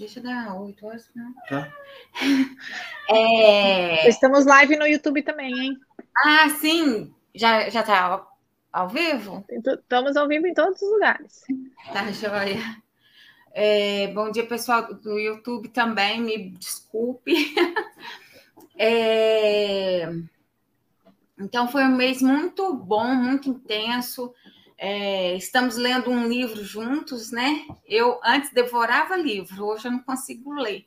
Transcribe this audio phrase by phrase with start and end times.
[0.00, 1.34] Deixa eu dar oito horas, não.
[1.46, 1.70] Tá.
[3.10, 4.08] É...
[4.08, 5.80] Estamos live no YouTube também, hein?
[6.24, 7.12] Ah, sim.
[7.34, 8.38] Já, já tá ao,
[8.72, 9.44] ao vivo?
[9.50, 11.44] Estamos ao vivo em todos os lugares.
[11.92, 12.80] Tá, joia.
[13.52, 17.34] É, bom dia, pessoal do YouTube também, me desculpe.
[18.82, 20.08] É,
[21.38, 24.32] então, foi um mês muito bom, muito intenso.
[24.82, 27.66] É, estamos lendo um livro juntos, né?
[27.86, 30.86] Eu antes devorava livro, hoje eu não consigo ler,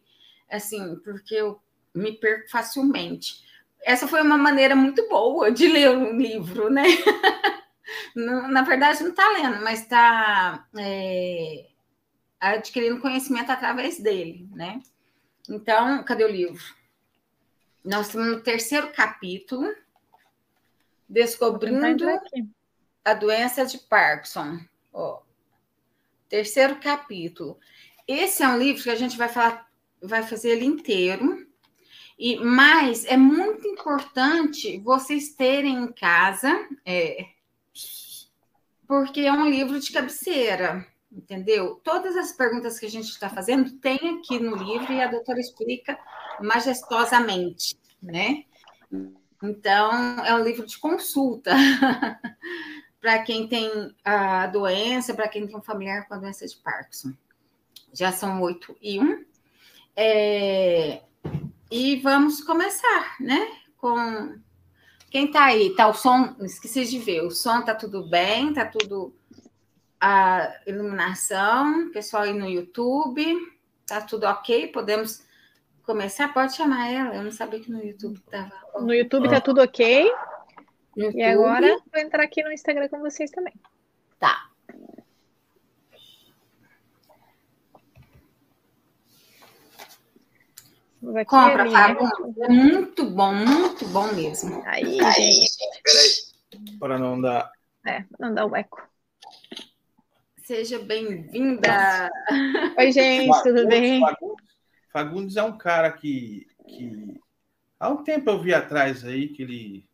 [0.49, 1.61] assim, porque eu
[1.93, 3.43] me perco facilmente.
[3.83, 6.85] Essa foi uma maneira muito boa de ler um livro, né?
[8.15, 11.67] Na verdade, não está lendo, mas está é,
[12.39, 14.81] adquirindo conhecimento através dele, né?
[15.47, 16.63] Então, cadê o livro?
[17.85, 19.71] Nós estamos no terceiro capítulo,
[21.07, 22.07] descobrindo
[23.03, 24.59] a doença de Parkinson.
[24.91, 25.21] Ó,
[26.29, 27.59] terceiro capítulo.
[28.07, 29.67] Esse é um livro que a gente vai falar,
[30.01, 31.45] vai fazer ele inteiro.
[32.17, 37.25] E mas é muito importante vocês terem em casa, é,
[38.87, 41.81] porque é um livro de cabeceira, entendeu?
[41.83, 45.39] Todas as perguntas que a gente está fazendo tem aqui no livro e a doutora
[45.39, 45.97] explica
[46.39, 48.45] majestosamente, né?
[49.41, 49.91] Então,
[50.23, 51.51] é um livro de consulta
[53.03, 57.11] para quem tem a doença, para quem tem um familiar com a doença de Parkinson.
[57.91, 59.25] Já são oito e um.
[59.93, 61.01] É...
[61.69, 63.45] E vamos começar, né?
[63.75, 64.39] Com
[65.11, 65.75] quem tá aí?
[65.75, 66.33] Tá o som?
[66.39, 67.23] Esqueci de ver.
[67.23, 68.53] O som tá tudo bem?
[68.53, 69.13] Tá tudo
[69.99, 71.91] a iluminação?
[71.91, 73.35] Pessoal aí no YouTube,
[73.85, 74.69] tá tudo ok?
[74.69, 75.25] Podemos
[75.83, 76.33] começar?
[76.33, 77.15] Pode chamar ela.
[77.15, 78.53] Eu não sabia que no YouTube tava.
[78.79, 80.09] No YouTube tá tudo ok.
[80.95, 81.19] YouTube.
[81.19, 83.53] E agora vou entrar aqui no Instagram com vocês também.
[84.19, 84.49] Tá.
[91.27, 92.09] Compra, Fábio.
[92.43, 94.63] É muito bom, muito bom mesmo.
[94.65, 95.57] Aí, gente.
[95.83, 96.79] Peraí.
[96.79, 97.51] Para não dar.
[97.85, 98.81] É, não dar o eco.
[100.43, 102.09] Seja bem-vinda.
[102.77, 103.99] Oi, gente, Fagundes, tudo bem?
[103.99, 104.45] Fagundes,
[104.91, 107.19] Fagundes é um cara que, que
[107.79, 109.89] há um tempo eu vi atrás aí que ele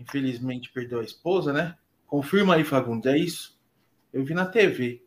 [0.00, 1.76] infelizmente perdeu a esposa, né?
[2.06, 3.58] Confirma aí, Fagundes, é isso?
[4.12, 5.04] Eu vi na TV.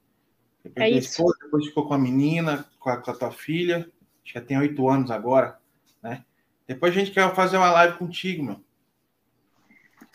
[0.64, 1.08] Ele perdeu é isso.
[1.08, 3.90] a esposa, depois ficou com a menina, com a, com a tua filha,
[4.24, 5.58] já tem oito anos agora,
[6.02, 6.24] né?
[6.68, 8.64] Depois a gente quer fazer uma live contigo, meu.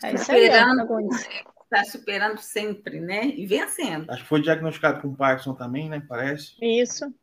[0.03, 3.27] É isso aí, Está superando sempre, né?
[3.27, 4.09] E vencendo.
[4.09, 6.03] Acho que foi diagnosticado com Parkinson também, né?
[6.07, 6.55] Parece.
[6.59, 7.13] Isso.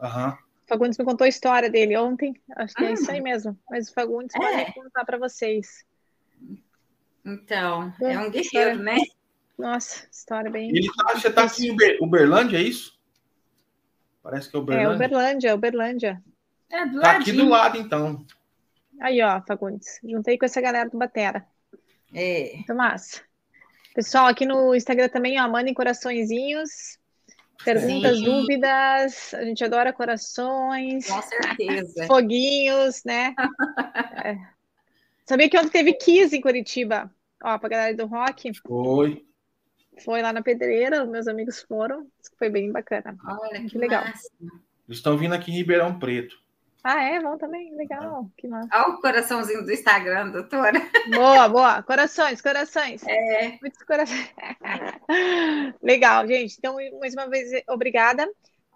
[0.00, 0.28] Aham.
[0.28, 0.46] Uhum.
[0.68, 2.34] Fagundes me contou a história dele ontem.
[2.56, 2.88] Acho que hum.
[2.88, 3.58] é isso aí mesmo.
[3.68, 4.38] Mas o Fagundes é.
[4.38, 5.84] pode contar para vocês.
[7.26, 8.98] Então, é um guerreiro, né?
[9.58, 10.68] Nossa, história bem.
[10.68, 12.96] Ele tá, você tá aqui em Uber, Uberlândia, é isso?
[14.22, 14.92] Parece que é Uberlândia.
[14.92, 16.22] É Uberlândia, Uberlândia.
[16.70, 18.24] É do tá aqui do lado, então.
[19.00, 19.98] Aí, ó, Fagundes.
[20.04, 21.44] Juntei com essa galera do Batera.
[22.14, 22.52] É.
[22.54, 23.22] Muito massa.
[23.92, 26.98] Pessoal, aqui no Instagram também, ó, mandem coraçõezinhos.
[27.64, 28.24] Perguntas, Sim.
[28.24, 29.34] dúvidas.
[29.34, 31.08] A gente adora corações.
[31.08, 32.04] Com certeza.
[32.06, 33.34] Foguinhos, né?
[34.24, 34.38] é.
[35.24, 37.12] Sabia que ontem teve Kiss em Curitiba?
[37.42, 38.52] Ó, pra galera do rock.
[38.66, 39.24] Foi.
[40.04, 42.06] Foi lá na pedreira, meus amigos foram.
[42.38, 43.16] Foi bem bacana.
[43.24, 44.04] Olha, que, que legal.
[44.04, 46.36] Eles estão vindo aqui em Ribeirão Preto.
[46.88, 47.18] Ah, é?
[47.18, 47.74] Vão também?
[47.74, 48.30] Legal.
[48.36, 48.68] Que massa.
[48.72, 50.80] Olha o coraçãozinho do Instagram, doutora.
[51.12, 51.82] Boa, boa.
[51.82, 53.02] Corações, corações.
[53.04, 53.58] É.
[53.60, 54.30] Muitos corações.
[55.82, 56.54] Legal, gente.
[56.56, 58.24] Então, mais uma vez, obrigada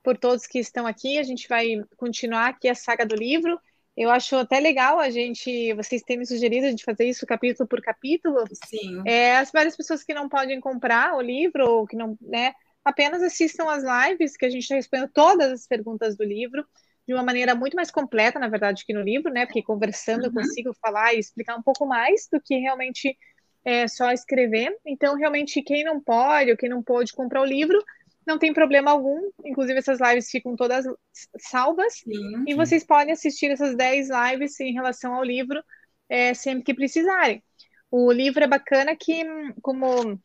[0.03, 1.19] por todos que estão aqui.
[1.19, 3.61] A gente vai continuar aqui a saga do livro.
[4.01, 8.45] Eu acho até legal a gente, vocês terem sugerido de fazer isso capítulo por capítulo.
[8.67, 9.03] Sim.
[9.05, 13.23] É, as várias pessoas que não podem comprar o livro, ou que não, né, apenas
[13.23, 16.65] assistam as lives, que a gente está respondendo todas as perguntas do livro,
[17.07, 19.45] de uma maneira muito mais completa, na verdade, que no livro, né?
[19.45, 20.29] Porque conversando uhum.
[20.29, 23.15] eu consigo falar e explicar um pouco mais do que realmente
[23.63, 24.75] é só escrever.
[24.87, 27.79] Então, realmente, quem não pode ou quem não pode comprar o livro,
[28.31, 29.31] não tem problema algum.
[29.45, 30.87] Inclusive, essas lives ficam todas
[31.39, 31.95] salvas.
[31.95, 35.63] Sim, e vocês podem assistir essas 10 lives em relação ao livro
[36.09, 37.43] é, sempre que precisarem.
[37.91, 39.25] O livro é bacana que,
[39.61, 40.19] como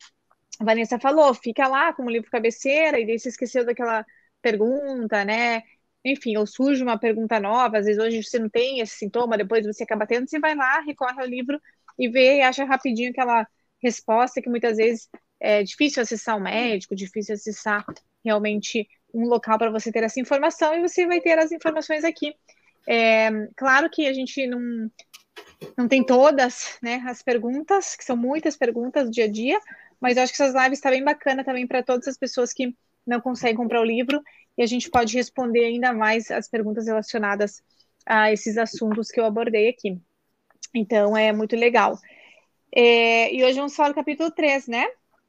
[0.60, 4.04] a Vanessa falou, fica lá como livro cabeceira, e daí você esqueceu daquela
[4.40, 5.62] pergunta, né?
[6.04, 9.66] Enfim, ou surge uma pergunta nova, às vezes hoje você não tem esse sintoma, depois
[9.66, 11.60] você acaba tendo, você vai lá, recorre ao livro
[11.98, 13.46] e vê e acha rapidinho aquela
[13.82, 15.08] resposta que muitas vezes
[15.40, 17.84] é difícil acessar um médico, difícil acessar
[18.24, 22.34] realmente um local para você ter essa informação e você vai ter as informações aqui.
[22.88, 24.90] É, claro que a gente não,
[25.76, 29.58] não tem todas né, as perguntas, que são muitas perguntas do dia a dia,
[30.00, 32.52] mas eu acho que essas lives estão tá bem bacana também para todas as pessoas
[32.52, 32.74] que
[33.06, 34.22] não conseguem comprar o livro
[34.58, 37.62] e a gente pode responder ainda mais as perguntas relacionadas
[38.04, 40.00] a esses assuntos que eu abordei aqui.
[40.74, 41.98] Então, é muito legal.
[42.74, 44.86] É, e hoje vamos falar do capítulo 3, né?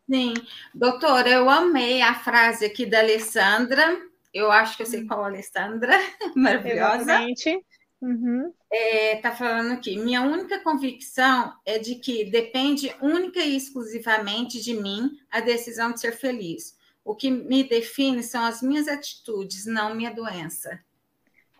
[0.09, 0.33] Sim.
[0.73, 3.99] Doutora, eu amei a frase aqui da Alessandra.
[4.33, 5.93] Eu acho que eu sei qual é a Alessandra.
[6.35, 7.01] Maravilhosa.
[7.01, 7.65] Exatamente.
[8.01, 8.53] Uhum.
[8.71, 9.97] É, tá falando aqui.
[9.97, 15.99] Minha única convicção é de que depende única e exclusivamente de mim a decisão de
[15.99, 16.77] ser feliz.
[17.03, 20.79] O que me define são as minhas atitudes, não minha doença.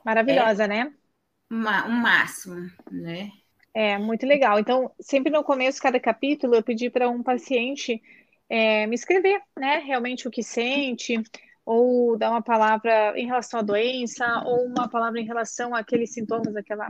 [0.04, 0.94] Maravilhosa, é né?
[1.50, 3.32] Uma, um máximo, né?
[3.74, 4.60] É, muito legal.
[4.60, 8.02] Então, sempre no começo de cada capítulo, eu pedi para um paciente
[8.50, 9.80] é, me escrever, né?
[9.80, 11.22] Realmente o que sente,
[11.66, 16.56] ou dar uma palavra em relação à doença, ou uma palavra em relação àqueles sintomas,
[16.56, 16.90] aquela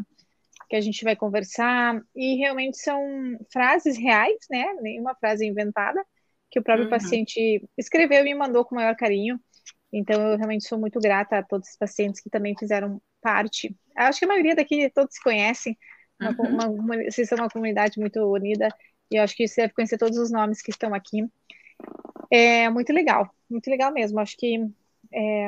[0.70, 2.00] que a gente vai conversar.
[2.16, 3.02] E realmente são
[3.52, 4.66] frases reais, né?
[4.82, 6.04] Nenhuma frase inventada,
[6.52, 6.92] que o próprio uhum.
[6.92, 9.40] paciente escreveu e me mandou com o maior carinho.
[9.92, 13.76] Então, eu realmente sou muito grata a todos os pacientes que também fizeram parte.
[13.96, 15.78] Acho que a maioria daqui todos se conhecem.
[16.20, 16.50] Uma, uhum.
[16.50, 18.70] uma, uma, vocês são uma comunidade muito unida
[19.12, 21.26] e eu acho que você deve conhecer todos os nomes que estão aqui.
[22.32, 24.20] É muito legal, muito legal mesmo.
[24.20, 24.68] Acho que
[25.14, 25.48] é,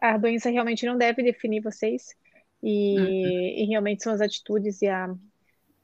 [0.00, 2.14] a doença realmente não deve definir vocês
[2.62, 3.06] e, uhum.
[3.06, 5.14] e realmente são as atitudes e a,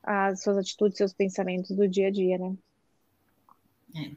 [0.02, 2.54] as suas atitudes, seus pensamentos do dia a dia, né?
[3.96, 4.10] É.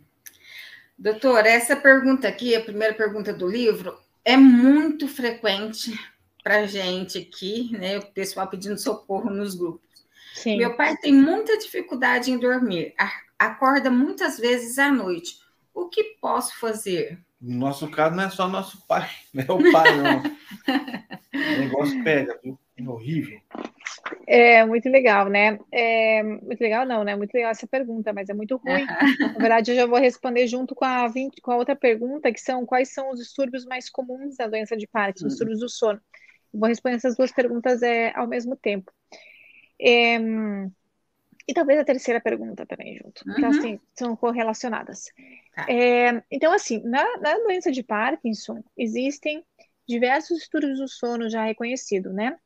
[0.98, 5.92] Doutor, essa pergunta aqui, a primeira pergunta do livro, é muito frequente
[6.44, 7.98] para gente aqui, né?
[7.98, 9.91] O pessoal pedindo socorro nos grupos.
[10.34, 10.58] Sim.
[10.58, 12.94] Meu pai tem muita dificuldade em dormir,
[13.38, 15.36] acorda muitas vezes à noite.
[15.74, 17.20] O que posso fazer?
[17.40, 20.24] No nosso caso, não é só nosso pai, não é o pai, não.
[21.34, 22.58] o negócio pega, viu?
[22.78, 23.40] É horrível.
[24.28, 25.60] É muito legal, né?
[25.72, 27.16] É, muito legal, não, né?
[27.16, 28.86] Muito legal essa pergunta, mas é muito ruim.
[28.86, 32.40] Na verdade, eu já vou responder junto com a, 20, com a outra pergunta, que
[32.40, 36.02] são quais são os distúrbios mais comuns da doença de Parkinson, os distúrbios do sono.
[36.54, 38.92] Vou responder essas duas perguntas é, ao mesmo tempo.
[39.82, 40.18] É,
[41.48, 43.44] e talvez a terceira pergunta também junto, uhum.
[43.44, 45.06] elas têm, são correlacionadas.
[45.56, 45.66] Tá.
[45.70, 49.44] É, então, assim, na, na, doença de Parkinson, existem
[49.88, 52.38] diversos estudos do sono já reconhecidos, né?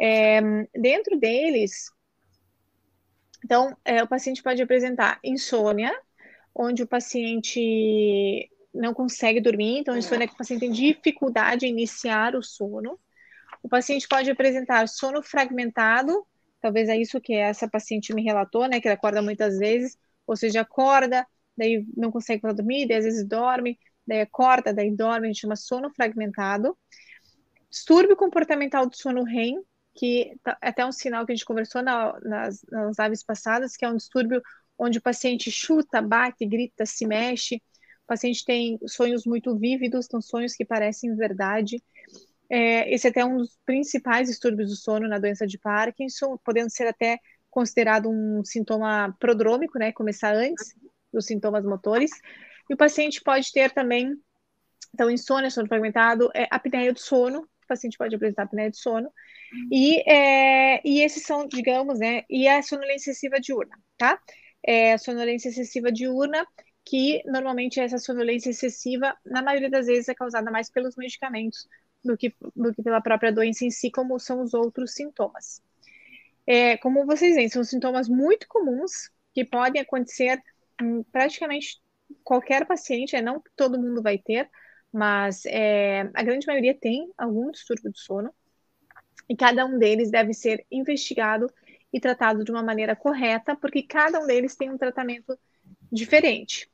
[0.00, 0.40] É,
[0.74, 1.90] dentro deles,
[3.44, 5.92] então, é, o paciente pode apresentar insônia,
[6.54, 11.70] onde o paciente não consegue dormir, então, insônia é que o paciente tem dificuldade em
[11.70, 12.98] iniciar o sono.
[13.62, 16.26] O paciente pode apresentar sono fragmentado,
[16.60, 19.96] talvez é isso que essa paciente me relatou, né, que ela acorda muitas vezes,
[20.26, 21.26] ou seja, acorda,
[21.56, 25.56] daí não consegue dormir, daí às vezes dorme, daí acorda, daí dorme, a gente chama
[25.56, 26.76] sono fragmentado.
[27.70, 29.62] Distúrbio comportamental do sono REM,
[29.94, 33.76] que tá, é até um sinal que a gente conversou na, nas, nas lives passadas,
[33.76, 34.40] que é um distúrbio
[34.78, 40.20] onde o paciente chuta, bate, grita, se mexe, o paciente tem sonhos muito vívidos, são
[40.20, 41.82] sonhos que parecem verdade,
[42.50, 46.70] é, esse é até um dos principais distúrbios do sono na doença de Parkinson, podendo
[46.70, 47.18] ser até
[47.50, 49.92] considerado um sintoma prodrômico, né?
[49.92, 50.74] Começar antes
[51.12, 52.10] dos sintomas motores.
[52.68, 54.14] E o paciente pode ter também,
[54.94, 59.10] então, insônia, sono fragmentado, é, apneia do sono, o paciente pode apresentar apneia do sono.
[59.70, 62.22] E, é, e esses são, digamos, né?
[62.30, 64.18] E a sonolência excessiva diurna, tá?
[64.62, 66.46] É, a sonolência excessiva diurna,
[66.84, 71.66] que normalmente essa sonolência excessiva, na maioria das vezes, é causada mais pelos medicamentos
[72.04, 75.62] do que, do que pela própria doença em si, como são os outros sintomas.
[76.46, 80.42] É, como vocês veem, são sintomas muito comuns que podem acontecer
[80.80, 81.80] em praticamente
[82.24, 84.48] qualquer paciente, é, não todo mundo vai ter,
[84.92, 88.32] mas é, a grande maioria tem algum distúrbio do sono,
[89.28, 91.52] e cada um deles deve ser investigado
[91.92, 95.38] e tratado de uma maneira correta, porque cada um deles tem um tratamento
[95.92, 96.70] diferente.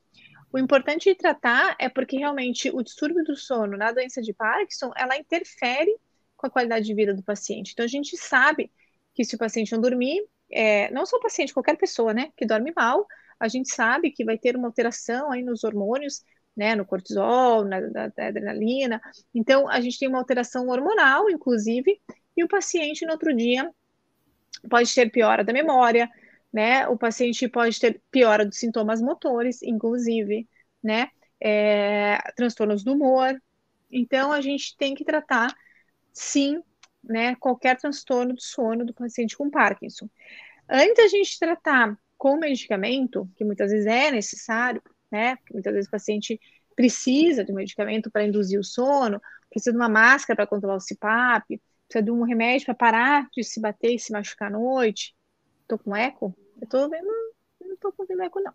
[0.55, 4.93] O importante de tratar é porque realmente o distúrbio do sono na doença de Parkinson,
[4.97, 5.93] ela interfere
[6.37, 7.73] com a qualidade de vida do paciente.
[7.73, 8.71] Então a gente sabe
[9.13, 12.47] que se o paciente não dormir, é, não só o paciente, qualquer pessoa, né, que
[12.47, 13.05] dorme mal,
[13.41, 16.23] a gente sabe que vai ter uma alteração aí nos hormônios,
[16.57, 19.03] né, no cortisol, na, na, na adrenalina.
[19.35, 22.01] Então a gente tem uma alteração hormonal, inclusive,
[22.37, 23.69] e o paciente no outro dia
[24.71, 26.09] pode ter piora da memória,
[26.55, 26.87] né?
[26.87, 30.49] O paciente pode ter piora dos sintomas motores, inclusive,
[30.81, 31.09] né?
[31.41, 33.37] É, transtornos do humor.
[33.91, 35.53] Então, a gente tem que tratar,
[36.13, 36.63] sim,
[37.03, 37.35] né?
[37.41, 40.09] Qualquer transtorno do sono do paciente com Parkinson.
[40.71, 44.81] Antes da gente tratar com medicamento, que muitas vezes é necessário,
[45.11, 45.37] né?
[45.53, 46.41] Muitas vezes o paciente
[46.77, 49.21] precisa de um medicamento para induzir o sono,
[49.51, 53.43] precisa de uma máscara para controlar o CPAP, precisa de um remédio para parar de
[53.43, 55.17] se bater e se machucar à noite.
[55.63, 56.33] Estou com eco?
[56.65, 57.07] Eu tô vendo,
[57.61, 58.55] não tô com eco, não.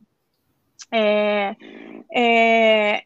[0.91, 1.55] É,
[2.11, 3.03] é,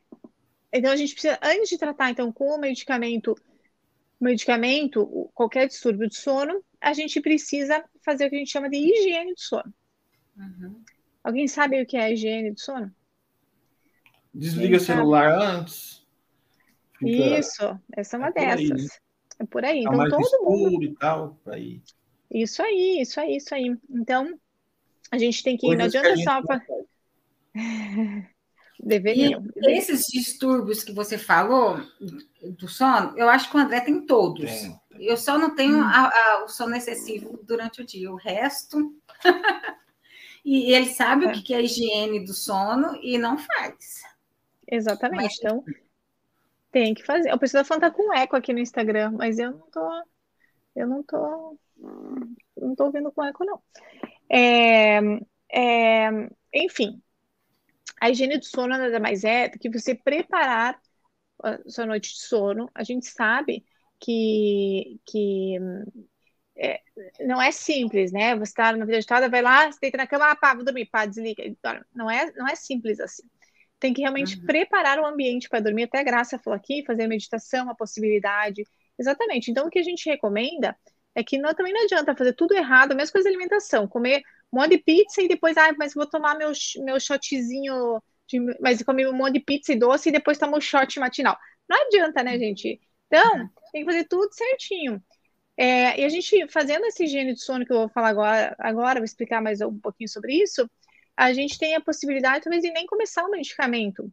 [0.72, 3.36] então a gente precisa, antes de tratar então com o medicamento,
[4.20, 8.78] medicamento, qualquer distúrbio de sono, a gente precisa fazer o que a gente chama de
[8.78, 9.74] higiene do sono.
[10.38, 10.82] Uhum.
[11.22, 12.94] Alguém sabe o que é a higiene do sono?
[14.34, 16.02] Desliga o celular antes.
[17.02, 18.72] Isso, essa é uma é dessas.
[18.72, 18.88] Aí, né?
[19.40, 19.84] É por aí.
[19.84, 20.84] Tá então todo mundo.
[20.84, 21.82] E tal, aí.
[22.32, 23.78] Isso aí, isso aí, isso aí.
[23.90, 24.40] Então,
[25.14, 26.42] a gente tem que ir, não adianta só.
[28.80, 29.46] Deveriam.
[29.56, 31.80] E esses distúrbios que você falou
[32.42, 34.50] do sono, eu acho que o André tem todos.
[34.50, 34.82] Tem.
[35.00, 35.84] Eu só não tenho hum.
[35.84, 38.12] a, a, o sono excessivo durante o dia.
[38.12, 38.92] O resto.
[40.44, 41.28] e ele sabe é.
[41.28, 44.02] o que é a higiene do sono e não faz.
[44.68, 45.22] Exatamente.
[45.22, 45.38] Mas...
[45.38, 45.64] Então,
[46.72, 47.30] tem que fazer.
[47.30, 50.04] Eu preciso falando tá com eco aqui no Instagram, mas eu não tô.
[50.76, 51.56] Eu não tô.
[52.58, 53.62] Não tô ouvindo com eco, não.
[54.36, 55.00] É,
[55.52, 56.10] é,
[56.52, 57.00] enfim,
[58.02, 60.82] a higiene do sono nada mais é do que você preparar
[61.68, 62.68] sua noite de sono.
[62.74, 63.64] A gente sabe
[64.00, 65.58] que, que
[66.56, 66.82] é,
[67.22, 68.36] não é simples, né?
[68.36, 70.86] Você está na vida agitada, vai lá, você deita na cama, ah, pá, vou dormir,
[70.88, 71.44] pá, desliga.
[71.94, 73.24] Não é, não é simples assim.
[73.80, 74.46] Tem que realmente uhum.
[74.46, 75.84] preparar o ambiente para dormir.
[75.84, 78.64] Até a Graça falou aqui, fazer meditação, a possibilidade.
[78.98, 79.52] Exatamente.
[79.52, 80.76] Então, o que a gente recomenda
[81.16, 84.60] é que não, também não adianta fazer tudo errado, mesmo com a alimentação, comer um
[84.60, 86.52] monte de pizza e depois, ah, mas vou tomar meu,
[86.84, 90.62] meu shotzinho, de, mas comer um monte de pizza e doce e depois tomo o
[90.62, 91.38] shot matinal.
[91.70, 92.80] Não adianta, né, gente?
[93.08, 95.04] Então, tem que fazer tudo certinho.
[95.56, 99.00] É, e a gente, fazendo essa higiene de sono, que eu vou falar agora, agora,
[99.00, 100.70] vou explicar mais um pouquinho sobre isso,
[101.16, 104.12] a gente tem a possibilidade, talvez, de nem começar o medicamento.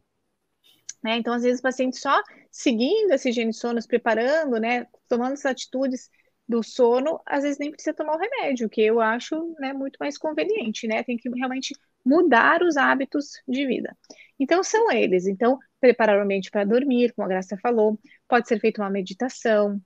[1.02, 1.16] Né?
[1.16, 5.32] Então, às vezes, o paciente só seguindo essa higiene de sono, se preparando, né, tomando
[5.32, 6.10] essas atitudes,
[6.50, 10.18] do sono, às vezes nem precisa tomar o remédio, que eu acho né, muito mais
[10.18, 11.04] conveniente, né?
[11.04, 11.72] Tem que realmente
[12.04, 13.96] mudar os hábitos de vida.
[14.38, 15.26] Então, são eles.
[15.28, 19.80] Então, preparar o ambiente para dormir, como a Graça falou, pode ser feita uma meditação.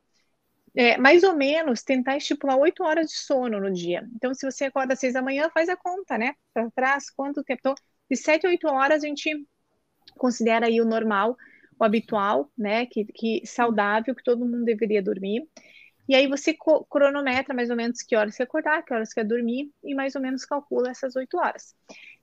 [0.74, 4.08] É, mais ou menos, tentar estipular oito horas de sono no dia.
[4.16, 6.34] Então, se você acorda às seis da manhã, faz a conta, né?
[6.54, 7.60] Para trás, quanto tempo?
[7.60, 7.74] Então,
[8.10, 9.30] de sete a oito horas, a gente
[10.16, 11.36] considera aí o normal,
[11.78, 12.86] o habitual, né?
[12.86, 15.46] Que, que saudável, que todo mundo deveria dormir.
[16.08, 16.54] E aí você
[16.90, 20.20] cronometra mais ou menos que horas você acordar, que horas quer dormir, e mais ou
[20.20, 21.74] menos calcula essas oito horas.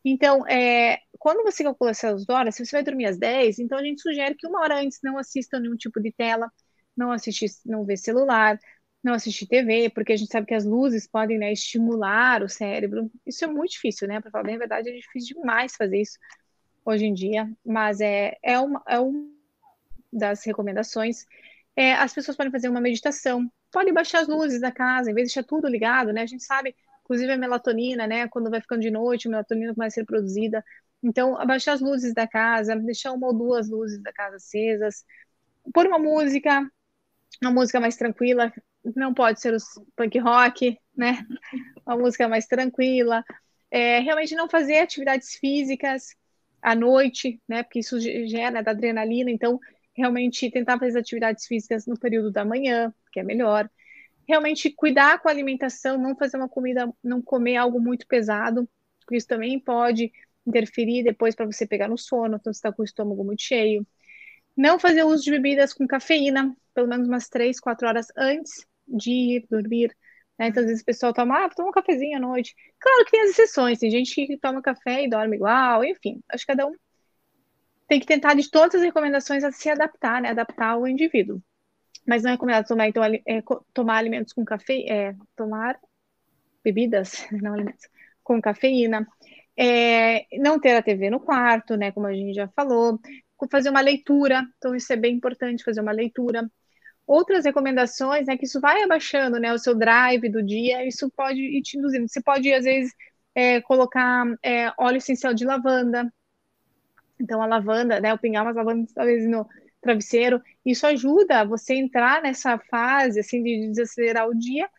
[0.03, 3.83] Então, é, quando você calcula essas horas, se você vai dormir às 10, então a
[3.83, 6.51] gente sugere que uma hora antes não assista nenhum tipo de tela,
[6.95, 8.59] não assistir, não ver celular,
[9.03, 13.11] não assistir TV, porque a gente sabe que as luzes podem né, estimular o cérebro.
[13.25, 14.21] Isso é muito difícil, né?
[14.21, 16.17] Para falar bem a verdade, é difícil demais fazer isso
[16.85, 19.29] hoje em dia, mas é, é, uma, é uma
[20.11, 21.25] das recomendações.
[21.75, 25.29] É, as pessoas podem fazer uma meditação, pode baixar as luzes da casa, em vez
[25.29, 26.21] de deixar tudo ligado, né?
[26.21, 28.27] A gente sabe, inclusive a melatonina, né?
[28.27, 30.63] Quando vai ficando de noite, a melatonina começa a ser produzida.
[31.03, 35.03] Então, abaixar as luzes da casa, deixar uma ou duas luzes da casa acesas,
[35.73, 36.69] pôr uma música,
[37.41, 38.53] uma música mais tranquila,
[38.95, 39.57] não pode ser o
[39.95, 41.25] punk rock, né?
[41.85, 43.23] Uma música mais tranquila.
[43.69, 46.15] É, realmente não fazer atividades físicas
[46.61, 47.63] à noite, né?
[47.63, 49.59] Porque isso gera né, da adrenalina, então
[49.95, 53.69] realmente tentar fazer atividades físicas no período da manhã, que é melhor.
[54.27, 58.67] Realmente cuidar com a alimentação, não fazer uma comida, não comer algo muito pesado,
[58.99, 60.11] porque isso também pode
[60.45, 63.85] interferir depois para você pegar no sono, então você está com o estômago muito cheio.
[64.55, 69.11] Não fazer uso de bebidas com cafeína, pelo menos umas três, quatro horas antes de
[69.11, 69.95] ir dormir.
[70.37, 70.47] Né?
[70.47, 72.55] Então, às vezes o pessoal toma, ah, toma um cafezinho à noite.
[72.79, 76.45] Claro que tem as exceções, tem gente que toma café e dorme igual, enfim, acho
[76.45, 76.75] que cada um
[77.91, 80.29] tem que tentar de todas as recomendações a se adaptar, né?
[80.29, 81.43] Adaptar ao indivíduo.
[82.07, 83.43] Mas não é recomendado tomar, então, é,
[83.73, 85.77] tomar alimentos com café, é, tomar
[86.63, 87.89] bebidas, não alimentos,
[88.23, 89.05] com cafeína.
[89.57, 91.91] É, não ter a TV no quarto, né?
[91.91, 92.97] Como a gente já falou.
[93.51, 96.49] Fazer uma leitura, então isso é bem importante, fazer uma leitura.
[97.05, 99.51] Outras recomendações né, que isso vai abaixando, né?
[99.51, 102.07] O seu drive do dia, isso pode ir te induzindo.
[102.07, 102.93] Você pode, às vezes,
[103.35, 106.09] é, colocar é, óleo essencial de lavanda,
[107.21, 109.47] então, a lavanda, né, o pingar umas lavandas, talvez, no
[109.81, 114.69] travesseiro, isso ajuda você entrar nessa fase, assim, de desacelerar o dia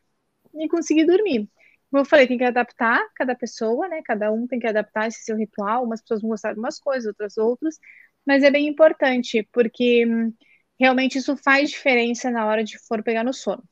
[0.54, 1.48] e conseguir dormir.
[1.90, 5.24] Como eu falei, tem que adaptar cada pessoa, né, cada um tem que adaptar esse
[5.24, 7.78] seu ritual, umas pessoas vão gostar de umas coisas, outras outras,
[8.26, 10.32] mas é bem importante, porque hum,
[10.78, 13.62] realmente isso faz diferença na hora de for pegar no sono.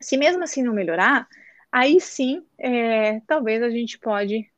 [0.00, 1.26] Se mesmo assim não melhorar,
[1.72, 4.48] aí sim, é, talvez a gente pode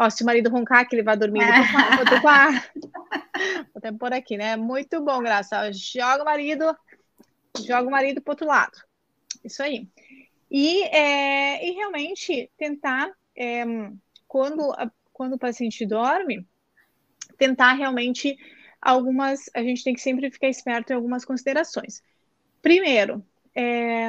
[0.00, 1.44] Ó, se o marido roncar, que ele vai dormir,
[2.22, 2.50] com a...
[2.52, 4.56] Vou até por aqui, né?
[4.56, 5.70] Muito bom, Graça.
[5.72, 6.74] Joga o marido,
[7.66, 8.82] joga o marido pro outro lado.
[9.44, 9.86] Isso aí.
[10.50, 13.62] E, é, e realmente tentar, é,
[14.26, 14.74] quando,
[15.12, 16.48] quando o paciente dorme,
[17.36, 18.38] tentar realmente
[18.80, 22.02] algumas, a gente tem que sempre ficar esperto em algumas considerações.
[22.62, 23.22] Primeiro,
[23.54, 24.08] é,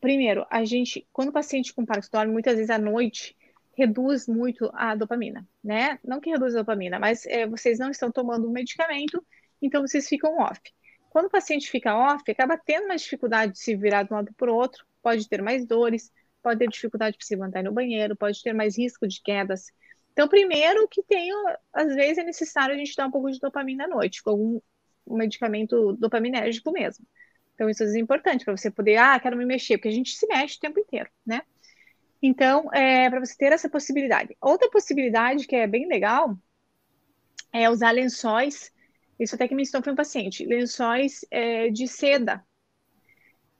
[0.00, 3.36] primeiro, a gente, quando o paciente com Parkinson dorme, muitas vezes à noite,
[3.74, 5.98] reduz muito a dopamina, né?
[6.04, 9.24] Não que reduz a dopamina, mas é, vocês não estão tomando um medicamento,
[9.60, 10.60] então vocês ficam off.
[11.10, 14.32] Quando o paciente fica off, acaba tendo mais dificuldade de se virar de um lado
[14.34, 16.10] para o outro, pode ter mais dores,
[16.42, 19.66] pode ter dificuldade de se levantar no banheiro, pode ter mais risco de quedas.
[20.12, 21.30] Então, primeiro que tem,
[21.72, 24.60] às vezes é necessário a gente dar um pouco de dopamina à noite, com algum
[25.06, 27.06] medicamento dopaminérgico mesmo.
[27.54, 30.26] Então, isso é importante para você poder, ah, quero me mexer, porque a gente se
[30.26, 31.42] mexe o tempo inteiro, né?
[32.22, 34.36] Então, é, para você ter essa possibilidade.
[34.40, 36.38] Outra possibilidade que é bem legal
[37.52, 38.72] é usar lençóis.
[39.18, 40.44] Isso até que me ensinou foi um paciente.
[40.46, 42.44] Lençóis é, de seda.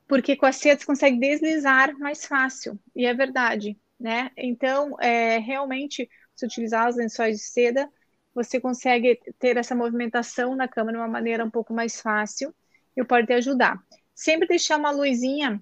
[0.07, 2.79] Porque com a seda você consegue deslizar mais fácil.
[2.95, 4.31] E é verdade, né?
[4.37, 7.91] Então, é, realmente, se utilizar os lençóis de seda,
[8.33, 12.55] você consegue ter essa movimentação na cama de uma maneira um pouco mais fácil
[12.97, 13.77] e pode te ajudar.
[14.15, 15.61] Sempre deixar uma luzinha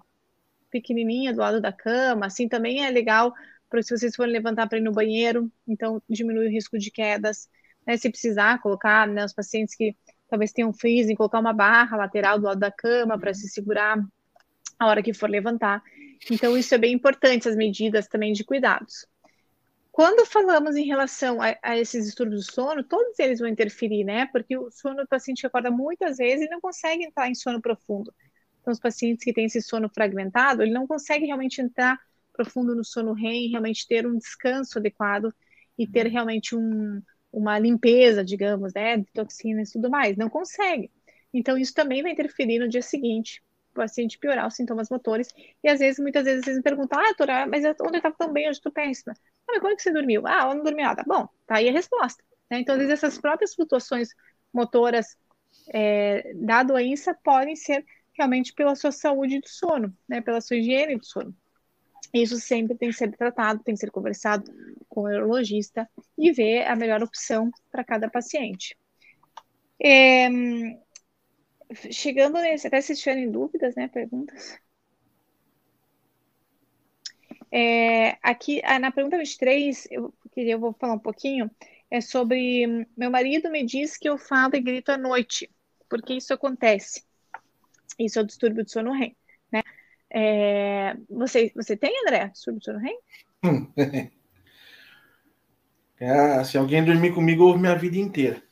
[0.70, 3.32] pequenininha do lado da cama, assim também é legal
[3.68, 7.48] para se vocês forem levantar para ir no banheiro, então diminui o risco de quedas.
[7.86, 7.96] Né?
[7.96, 9.96] Se precisar colocar, né, os pacientes que
[10.28, 13.98] talvez tenham freezing, colocar uma barra lateral do lado da cama para se segurar
[14.78, 15.82] a hora que for levantar.
[16.30, 19.06] Então, isso é bem importante, as medidas também de cuidados.
[19.92, 24.26] Quando falamos em relação a, a, esses distúrbios do sono, todos eles vão interferir, né?
[24.32, 28.12] Porque o sono do paciente acorda muitas vezes e não consegue entrar em sono profundo.
[28.60, 31.98] Então, os pacientes que têm esse sono fragmentado, ele não consegue realmente entrar
[32.32, 35.34] profundo no sono REM, realmente ter um descanso adequado
[35.78, 37.02] e ter realmente um,
[37.32, 40.16] uma limpeza, digamos, né, de toxinas e tudo mais.
[40.16, 40.90] Não consegue.
[41.32, 45.28] Então, isso também vai interferir no dia seguinte, o paciente piorar os sintomas motores.
[45.62, 48.32] E às vezes, muitas vezes, vocês me perguntam, ah, doutora, mas ontem eu estava tão
[48.32, 49.14] bem, hoje estou péssima.
[49.48, 50.26] Ah, mas como é que você dormiu?
[50.26, 51.04] Ah, eu não dormi nada.
[51.06, 52.22] Bom, tá aí a resposta.
[52.50, 52.60] Né?
[52.60, 54.10] Então, às vezes, essas próprias flutuações
[54.52, 55.16] motoras
[55.72, 60.20] é, da doença podem ser realmente pela sua saúde do sono, né?
[60.20, 61.34] pela sua higiene do sono.
[62.12, 64.52] Isso sempre tem que ser tratado, tem que ser conversado
[64.88, 68.76] com o neurologista e ver a melhor opção para cada paciente.
[69.82, 70.28] É,
[71.90, 74.58] chegando nesse, até se tiverem dúvidas, né, perguntas.
[77.52, 81.50] É, aqui, ah, na pergunta 23, eu eu vou falar um pouquinho,
[81.90, 85.50] é sobre, meu marido me diz que eu falo e grito à noite,
[85.88, 87.04] porque isso acontece.
[88.00, 89.14] Isso é o distúrbio do sono REM,
[89.52, 89.62] né?
[90.10, 92.98] É, você, você tem, André, distúrbio do sono REM?
[96.02, 98.42] É, se alguém dormir comigo, ouve minha vida inteira.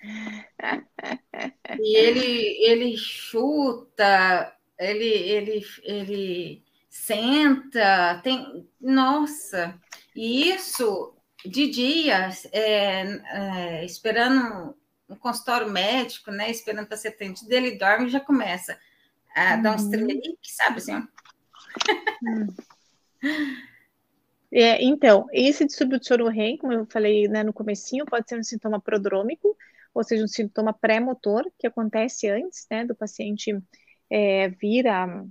[1.80, 8.68] E ele, ele chuta, ele, ele, ele senta, tem.
[8.80, 9.76] Nossa!
[10.14, 14.76] E isso de dia, é, é, esperando
[15.14, 16.50] um consultório médico, né?
[16.50, 18.78] Esperando para ser atendido, ele dorme e já começa
[19.34, 19.62] a uhum.
[19.62, 19.90] dar uns uhum.
[19.90, 20.96] tremeliques, sabe assim?
[22.22, 22.46] Hum.
[24.56, 28.38] É, então, esse distúrbio de sono REM, como eu falei né, no comecinho, pode ser
[28.38, 29.56] um sintoma prodrômico,
[29.92, 33.60] ou seja, um sintoma pré-motor, que acontece antes né, do paciente
[34.08, 35.24] é, vir a,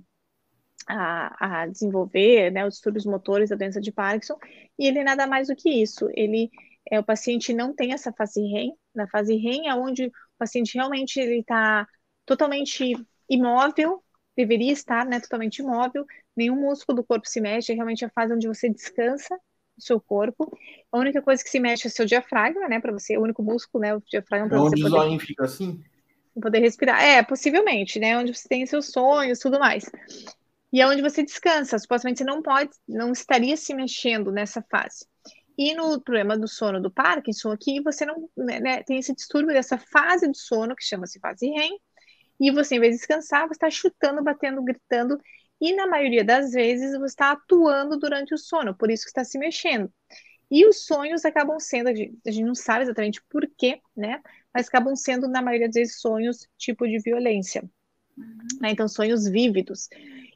[0.86, 4.36] a, a, desenvolver né, os distúrbios motores da doença de Parkinson,
[4.78, 6.50] e ele é nada mais do que isso, ele
[6.90, 10.74] é, o paciente não tem essa fase REM, na fase REM é onde o paciente
[10.74, 11.86] realmente ele está
[12.26, 12.94] totalmente
[13.28, 14.02] imóvel,
[14.36, 16.04] deveria estar né, totalmente imóvel,
[16.36, 19.34] nenhum músculo do corpo se mexe, é realmente a fase onde você descansa
[19.76, 20.56] o seu corpo.
[20.90, 23.42] A única coisa que se mexe é o seu diafragma, né, para você, o único
[23.42, 24.86] músculo, né, o diafragma para é você poder...
[24.86, 25.82] o zoinho fica assim?
[26.40, 27.00] Poder respirar.
[27.02, 29.84] É, possivelmente, né, onde você tem seus sonhos, tudo mais.
[30.72, 35.06] E é onde você descansa, supostamente você não pode, não estaria se mexendo nessa fase.
[35.56, 39.54] E no problema do sono do Parkinson, aqui você não né, né tem esse distúrbio
[39.54, 41.78] dessa fase do sono, que chama-se fase REM,
[42.40, 45.18] e você, em vez de descansar, você está chutando, batendo, gritando,
[45.60, 49.24] e na maioria das vezes você está atuando durante o sono, por isso que está
[49.24, 49.90] se mexendo.
[50.50, 54.20] E os sonhos acabam sendo, a gente não sabe exatamente por quê, né?
[54.52, 57.64] Mas acabam sendo, na maioria das vezes, sonhos tipo de violência.
[58.16, 58.38] Uhum.
[58.60, 58.70] Né?
[58.70, 59.88] Então, sonhos vívidos.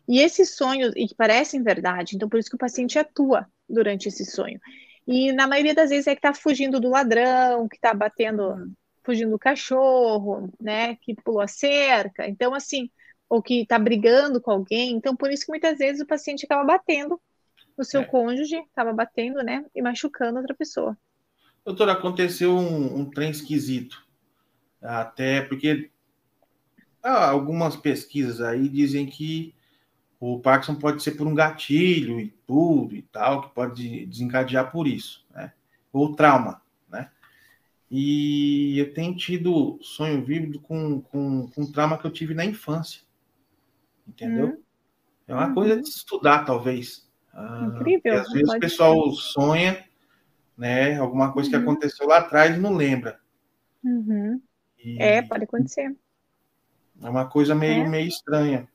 [0.09, 4.09] E esses sonhos, e que parecem verdade, então por isso que o paciente atua durante
[4.09, 4.59] esse sonho.
[5.11, 8.73] E na maioria das vezes é que está fugindo do ladrão, que está batendo, uhum.
[9.03, 10.97] fugindo do cachorro, né?
[10.97, 12.29] Que pulou a cerca.
[12.29, 12.91] Então, assim,
[13.27, 14.93] ou que está brigando com alguém.
[14.93, 17.19] Então, por isso que muitas vezes o paciente acaba batendo
[17.77, 18.05] no seu é.
[18.05, 19.65] cônjuge, acaba batendo, né?
[19.75, 20.95] E machucando outra pessoa.
[21.65, 24.07] Doutor, aconteceu um, um trem esquisito.
[24.83, 25.91] Até porque
[27.03, 29.55] ah, algumas pesquisas aí dizem que
[30.21, 34.87] o Parkinson pode ser por um gatilho e tudo e tal, que pode desencadear por
[34.87, 35.53] isso, né?
[35.93, 37.11] Ou trauma, né?
[37.91, 43.03] E eu tenho tido sonho vívido com, com, com trauma que eu tive na infância.
[44.07, 44.49] Entendeu?
[44.49, 44.63] Hum.
[45.29, 45.55] É uma uhum.
[45.55, 47.07] coisa de estudar, talvez.
[47.33, 48.21] Ah, Incrível.
[48.21, 49.21] às vezes o pessoal ser.
[49.33, 49.85] sonha,
[50.57, 50.99] né?
[50.99, 51.57] Alguma coisa uhum.
[51.57, 53.21] que aconteceu lá atrás e não lembra.
[53.85, 54.41] Uhum.
[54.83, 55.01] E...
[55.01, 55.95] É, pode acontecer.
[57.01, 57.89] É uma coisa meio, é.
[57.89, 58.69] meio estranha.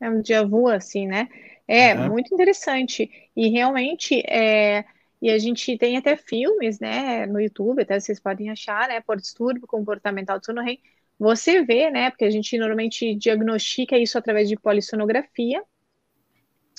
[0.00, 1.28] É um dia vu, assim, né?
[1.66, 2.08] É, uhum.
[2.08, 3.10] muito interessante.
[3.36, 4.84] E realmente, é,
[5.20, 9.16] e a gente tem até filmes, né, no YouTube, até vocês podem achar, né, por
[9.16, 10.78] distúrbio comportamental do sono REM.
[11.18, 15.62] Você vê, né, porque a gente normalmente diagnostica isso através de polissonografia,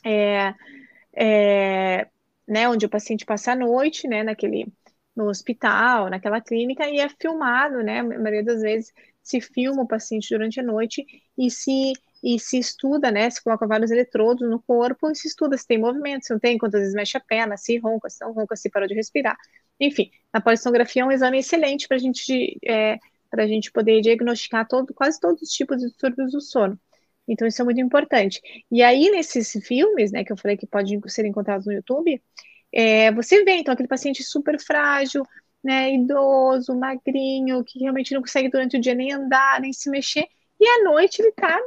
[0.05, 0.53] é,
[1.13, 2.07] é,
[2.47, 4.67] né, onde o paciente passa a noite, né, naquele,
[5.13, 9.87] no hospital, naquela clínica, e é filmado, né, a maioria das vezes se filma o
[9.87, 11.05] paciente durante a noite
[11.37, 13.29] e se e se estuda, né?
[13.29, 16.57] Se coloca vários eletrodos no corpo e se estuda se tem movimento, se não tem,
[16.57, 19.37] quantas vezes mexe a perna, se ronca, se não ronca, se parou de respirar.
[19.79, 22.97] Enfim, a polissonografia é um exame excelente para gente, é,
[23.31, 26.79] a gente poder diagnosticar todo, quase todos os tipos de distúrbios do sono.
[27.27, 28.41] Então, isso é muito importante.
[28.71, 32.21] E aí, nesses filmes, né, que eu falei que podem ser encontrados no YouTube,
[32.73, 35.23] é, você vê, então, aquele paciente super frágil,
[35.63, 40.27] né, idoso, magrinho, que realmente não consegue durante o dia nem andar, nem se mexer,
[40.59, 41.57] e à noite ele tá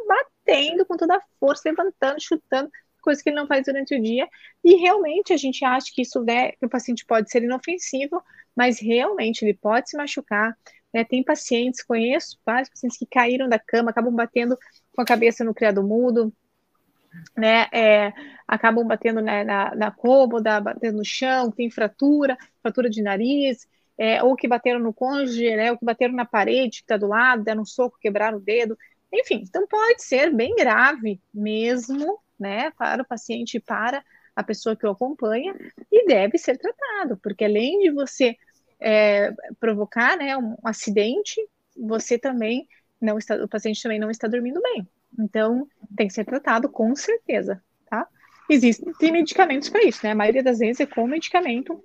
[0.45, 4.29] batendo com toda a força, levantando, chutando, coisa que ele não faz durante o dia.
[4.65, 8.23] E realmente a gente acha que isso né, que o paciente pode ser inofensivo,
[8.55, 10.57] mas realmente ele pode se machucar.
[10.93, 11.05] Né?
[11.05, 14.57] Tem pacientes, conheço vários pacientes que caíram da cama, acabam batendo
[14.95, 16.33] com a cabeça no criado mudo,
[17.37, 18.13] né, é,
[18.49, 23.67] acabam batendo né, na, na cômoda, batendo no chão, tem fratura, fratura de nariz,
[23.99, 27.07] é, ou que bateram no cônjuge, né, ou que bateram na parede que está do
[27.07, 28.77] lado, deram um soco, quebraram o dedo,
[29.13, 34.03] enfim, então pode ser bem grave mesmo, né, para o paciente, para
[34.35, 35.55] a pessoa que o acompanha,
[35.91, 38.37] e deve ser tratado, porque além de você
[38.81, 41.41] é, provocar, né, um acidente,
[41.77, 42.67] você também
[43.01, 44.89] não está, o paciente também não está dormindo bem.
[45.19, 48.09] Então, tem que ser tratado com certeza, tá?
[48.49, 50.13] Existem medicamentos para isso, né?
[50.13, 51.83] A maioria das vezes é com medicamento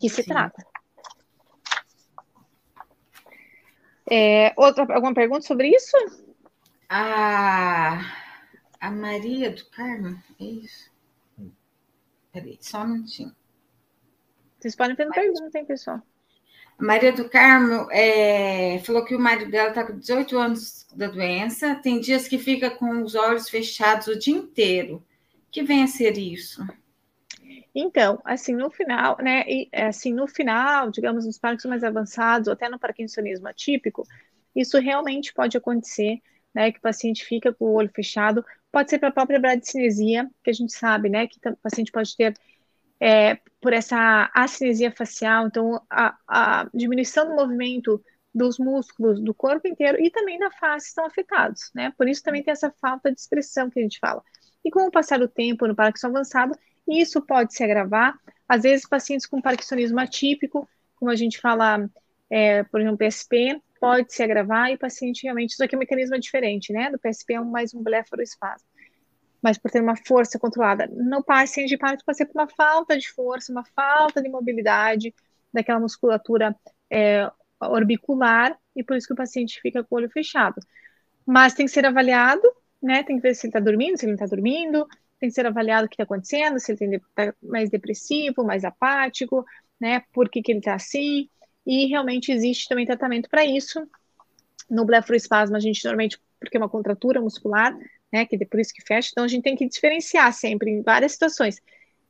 [0.00, 0.28] que se Sim.
[0.28, 0.64] trata.
[4.08, 5.96] É, outra, alguma pergunta sobre isso?
[6.88, 8.00] A,
[8.80, 10.90] a Maria do Carmo, é isso?
[12.32, 13.34] Peraí, só um minutinho.
[14.58, 16.02] Vocês podem fazer pergunta, hein, pessoal?
[16.78, 21.74] Maria do Carmo é, falou que o marido dela está com 18 anos da doença,
[21.76, 25.02] tem dias que fica com os olhos fechados o dia inteiro.
[25.50, 26.62] Que vem a ser isso?
[27.74, 32.52] Então, assim, no final, né, e, assim, no final, digamos, nos parques mais avançados, ou
[32.52, 34.06] até no parkinsonismo atípico,
[34.54, 36.20] isso realmente pode acontecer,
[36.56, 38.42] né, que o paciente fica com o olho fechado,
[38.72, 42.16] pode ser para a própria bradicinesia, que a gente sabe, né, que o paciente pode
[42.16, 42.34] ter
[42.98, 48.02] é, por essa acinesia facial, então a, a, diminuição do movimento
[48.34, 51.92] dos músculos do corpo inteiro e também da face estão afetados, né?
[51.96, 54.22] Por isso também tem essa falta de expressão que a gente fala.
[54.64, 58.18] E com o passar do tempo no Parkinson avançado, isso pode se agravar.
[58.48, 60.66] Às vezes, pacientes com parkinsonismo atípico,
[60.96, 61.88] como a gente fala,
[62.30, 65.80] é, por exemplo, PSP, pode se agravar e o paciente realmente, isso aqui é um
[65.80, 66.90] mecanismo diferente, né?
[66.90, 68.66] Do PSP é um, mais um blefaroespasmo
[69.46, 70.88] mas por ter uma força controlada.
[70.88, 75.14] No paciente de Parkinson pode ser por uma falta de força, uma falta de mobilidade
[75.52, 76.52] daquela musculatura
[76.90, 80.60] é, orbicular, e por isso que o paciente fica com o olho fechado.
[81.24, 82.42] Mas tem que ser avaliado,
[82.82, 83.04] né?
[83.04, 84.84] Tem que ver se ele está dormindo, se ele não está dormindo,
[85.20, 89.44] tem que ser avaliado o que está acontecendo, se ele está mais depressivo, mais apático,
[89.80, 90.02] né?
[90.12, 91.28] Por que, que ele está assim?
[91.66, 93.86] E realmente existe também tratamento para isso.
[94.70, 97.76] No blefaroespasmo, a gente normalmente, porque é uma contratura muscular,
[98.12, 98.24] né?
[98.24, 99.10] Que é por isso que fecha.
[99.10, 101.60] Então a gente tem que diferenciar sempre em várias situações.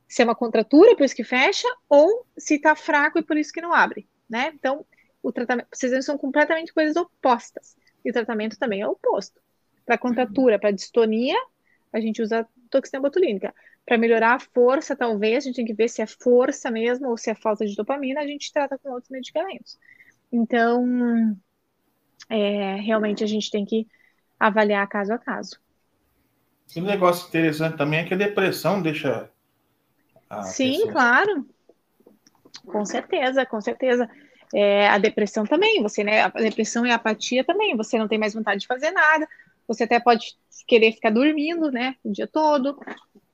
[0.07, 3.51] Se é uma contratura, por isso que fecha, ou se está fraco e por isso
[3.51, 4.51] que não abre, né?
[4.53, 4.85] Então,
[5.21, 7.75] o tratamento, vocês são completamente coisas opostas.
[8.05, 9.41] E o tratamento também é oposto.
[9.85, 11.35] Para contratura, para distonia,
[11.91, 13.53] a gente usa toxina botulínica.
[13.87, 17.17] Para melhorar a força, talvez, a gente tem que ver se é força mesmo ou
[17.17, 19.79] se é falta de dopamina, a gente trata com outros medicamentos.
[20.29, 20.85] Então,
[22.29, 23.87] é, realmente a gente tem que
[24.37, 25.57] avaliar caso a caso.
[26.75, 29.31] Um negócio interessante também é que a depressão deixa.
[30.29, 30.91] A Sim, pessoa...
[30.91, 31.49] claro.
[32.65, 34.09] Com certeza, com certeza.
[34.53, 36.23] É, a depressão também, você, né?
[36.23, 39.25] A depressão e a apatia também, você não tem mais vontade de fazer nada,
[39.65, 41.95] você até pode querer ficar dormindo, né?
[42.03, 42.77] O dia todo.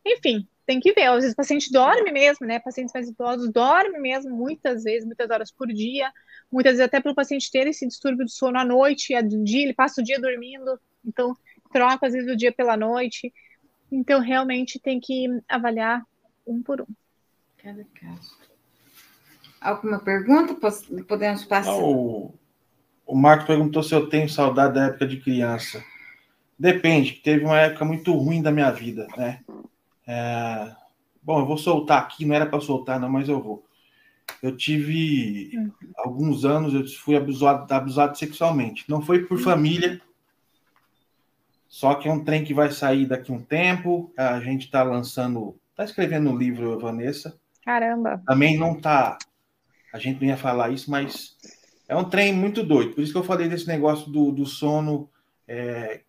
[0.06, 1.04] Enfim, tem que ver.
[1.04, 2.60] Às vezes o paciente dorme mesmo, né?
[2.60, 6.12] Pacientes mais idosos dormem mesmo, muitas vezes, muitas horas por dia.
[6.52, 9.44] Muitas vezes até para o paciente ter esse distúrbio do sono à noite, e do
[9.44, 10.80] dia, ele passa o dia dormindo.
[11.06, 11.36] Então,
[11.72, 13.34] troca, às vezes, o dia pela noite.
[13.92, 16.04] Então, realmente tem que avaliar
[16.46, 16.88] um por um.
[17.58, 18.38] Cada caso.
[19.60, 20.56] Alguma pergunta?
[21.08, 21.74] Podemos passar?
[21.74, 22.34] o,
[23.06, 25.84] o Marco perguntou se eu tenho saudade da época de criança.
[26.60, 29.42] Depende, teve uma época muito ruim da minha vida, né?
[30.08, 30.76] É...
[31.22, 33.66] Bom, eu vou soltar aqui, não era para soltar, não, mas eu vou.
[34.42, 35.72] Eu tive uhum.
[35.98, 38.86] alguns anos, eu fui abusado, abusado sexualmente.
[38.89, 40.02] Não foi por família,
[41.74, 44.13] só que é um trem que vai sair daqui a um tempo.
[44.16, 47.36] A gente está lançando, está escrevendo um livro, Vanessa.
[47.66, 48.22] Caramba.
[48.28, 49.18] Também não está.
[49.92, 51.36] A gente não ia falar isso, mas
[51.88, 52.94] é um trem muito doido.
[52.94, 55.10] Por isso que eu falei desse negócio do, do sono,
[55.48, 56.02] é,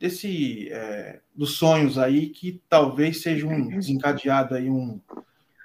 [0.00, 4.98] desse é, dos sonhos aí que talvez seja um desencadeado aí um,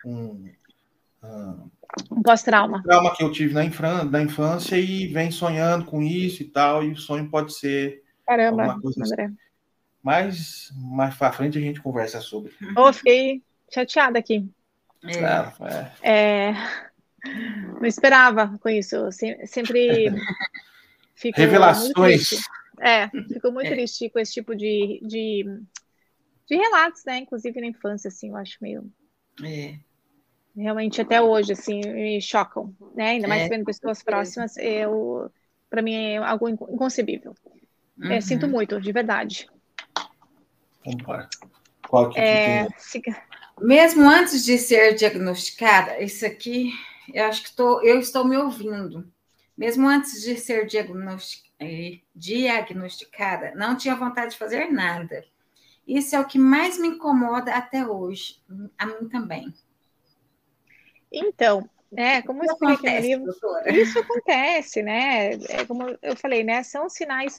[0.05, 0.51] um,
[1.23, 1.69] um,
[2.11, 2.83] um pós-trauma.
[2.83, 6.83] trauma que eu tive na, infran, na infância e vem sonhando com isso e tal,
[6.83, 9.13] e o sonho pode ser Caramba, alguma coisa assim.
[9.13, 9.25] André.
[9.25, 9.37] Assim.
[10.03, 12.53] Mas mais para frente a gente conversa sobre.
[12.77, 13.41] Oh, fiquei
[13.73, 14.47] chateada aqui.
[15.03, 16.03] É.
[16.03, 16.49] é.
[16.49, 16.53] é.
[17.79, 19.09] Não esperava com isso.
[19.45, 20.11] Sempre
[21.15, 22.41] fico Revelações.
[22.79, 23.71] É, fico muito é.
[23.71, 25.45] triste com esse tipo de, de,
[26.47, 27.19] de relatos, né?
[27.19, 28.91] Inclusive na infância, assim, eu acho meio.
[29.43, 29.77] É.
[30.55, 33.09] Realmente até hoje, assim, me chocam, né?
[33.09, 35.29] Ainda mais é, vendo pessoas próximas, eu,
[35.69, 37.35] para mim é algo inconcebível.
[38.03, 38.21] É, uhum.
[38.21, 39.47] sinto muito, de verdade.
[40.85, 41.27] Vamos
[41.87, 43.15] Qual que é, fica...
[43.59, 46.71] Mesmo antes de ser diagnosticada, isso aqui,
[47.13, 49.09] eu acho que tô, eu estou me ouvindo.
[49.57, 51.44] Mesmo antes de ser eh,
[52.13, 55.23] diagnosticada, não tinha vontade de fazer nada.
[55.87, 58.41] Isso é o que mais me incomoda até hoje,
[58.77, 59.53] a mim também.
[61.11, 63.71] Então, é, como eu expliquei no livro, doutora.
[63.71, 65.33] isso acontece, né?
[65.49, 66.63] É, como eu falei, né?
[66.63, 67.37] São sinais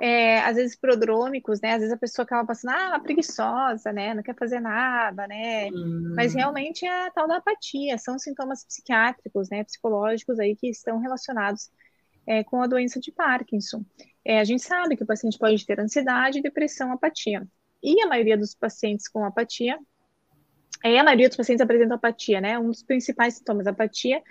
[0.00, 1.72] é, às vezes prodrômicos, né?
[1.72, 4.12] Às vezes a pessoa acaba passando, ah, preguiçosa, né?
[4.12, 5.70] Não quer fazer nada, né?
[5.70, 6.12] Hum.
[6.14, 9.64] Mas realmente é a tal da apatia, são sintomas psiquiátricos, né?
[9.64, 11.70] Psicológicos aí que estão relacionados
[12.26, 13.84] é, com a doença de Parkinson.
[14.24, 17.46] É, a gente sabe que o paciente pode ter ansiedade, depressão, apatia.
[17.82, 19.78] E a maioria dos pacientes com apatia,
[20.84, 22.58] é, a maioria dos pacientes apresentam apatia, né?
[22.58, 24.22] Um dos principais sintomas, apatia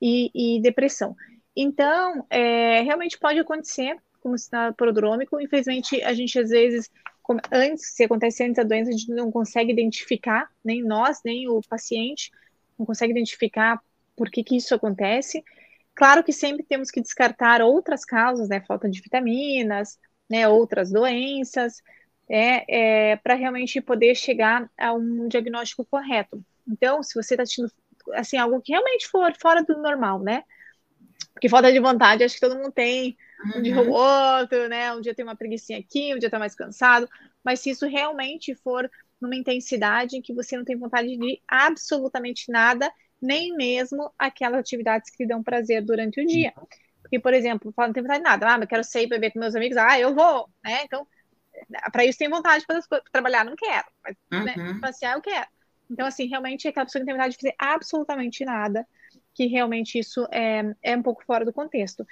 [0.00, 1.14] e, e depressão.
[1.54, 5.40] Então, é, realmente pode acontecer como sinal prodrômico.
[5.40, 6.90] Infelizmente, a gente às vezes,
[7.52, 11.60] antes, se acontece antes da doença, a gente não consegue identificar, nem nós, nem o
[11.68, 12.30] paciente,
[12.78, 13.80] não consegue identificar
[14.16, 15.44] por que, que isso acontece.
[15.94, 18.60] Claro que sempre temos que descartar outras causas, né?
[18.66, 20.48] Falta de vitaminas, né?
[20.48, 21.82] Outras doenças,
[22.28, 26.42] é, é para realmente poder chegar a um diagnóstico correto.
[26.66, 27.70] Então, se você está tendo
[28.14, 30.44] assim algo que realmente for fora do normal, né?
[31.32, 33.62] Porque falta de vontade, acho que todo mundo tem, um uhum.
[33.62, 34.92] dia ou outro, né?
[34.92, 37.08] Um dia tem uma preguiça aqui, um dia tá mais cansado.
[37.44, 42.50] Mas se isso realmente for numa intensidade em que você não tem vontade de absolutamente
[42.50, 42.90] nada,
[43.22, 46.52] nem mesmo aquelas atividades que lhe dão prazer durante o dia.
[47.00, 49.38] Porque, por exemplo, fala, não tem vontade de nada, ah, mas quero sair beber com
[49.38, 50.82] meus amigos, ah, eu vou, né?
[50.84, 51.06] Então,
[51.92, 52.80] para isso tem vontade para
[53.12, 54.74] trabalhar, não quero, mas né, uhum.
[54.74, 55.46] né, passear eu quero.
[55.90, 58.86] Então, assim, realmente aquela pessoa que tem vontade de fazer absolutamente nada,
[59.34, 62.06] que realmente isso é, é um pouco fora do contexto.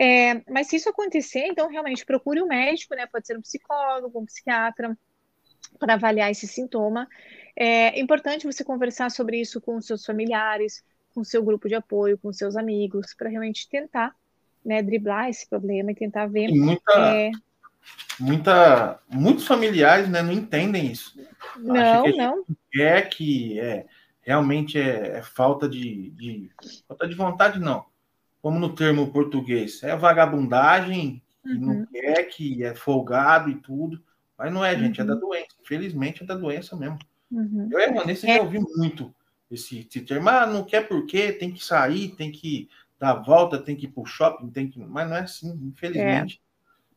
[0.00, 3.06] É, mas se isso acontecer, então realmente procure um médico, né?
[3.06, 4.96] Pode ser um psicólogo, um psiquiatra,
[5.78, 7.08] para avaliar esse sintoma.
[7.56, 12.32] É importante você conversar sobre isso com seus familiares, com seu grupo de apoio, com
[12.32, 14.14] seus amigos, para realmente tentar
[14.64, 16.48] né, driblar esse problema e tentar ver.
[16.48, 17.30] E muita, é...
[18.20, 21.18] muita, muitos familiares né, não entendem isso.
[21.56, 22.44] Não, não.
[22.76, 23.86] É que é,
[24.20, 26.50] realmente é, é falta de, de,
[26.86, 27.86] falta de vontade, não
[28.40, 31.60] como no termo português, é vagabundagem, que uhum.
[31.60, 34.02] não quer, que é folgado e tudo.
[34.38, 35.04] Mas não é, gente, uhum.
[35.04, 35.20] é da uhum.
[35.20, 35.56] doença.
[35.60, 36.98] Infelizmente é da doença mesmo.
[37.30, 37.68] Uhum.
[37.70, 38.36] Eu e a Vanessa é.
[38.36, 39.14] já ouvi muito
[39.50, 40.28] esse, esse termo.
[40.28, 44.06] Ah, não quer porque tem que sair, tem que dar volta, tem que ir pro
[44.06, 44.78] shopping, tem que.
[44.78, 46.40] Mas não é assim, infelizmente.
[46.42, 46.48] É.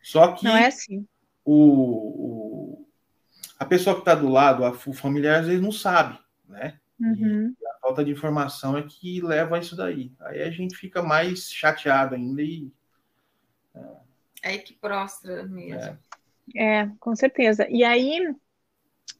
[0.04, 1.06] Só que não é assim.
[1.44, 2.88] o, o,
[3.60, 6.78] a pessoa que está do lado, a, o familiar, às vezes não sabe, né?
[7.00, 10.14] Uhum falta de informação é que leva a isso daí.
[10.22, 12.72] Aí a gente fica mais chateado ainda e.
[13.76, 13.80] É,
[14.44, 15.82] aí que prostra mesmo.
[15.82, 15.98] É.
[16.56, 17.68] é, com certeza.
[17.70, 18.20] E aí,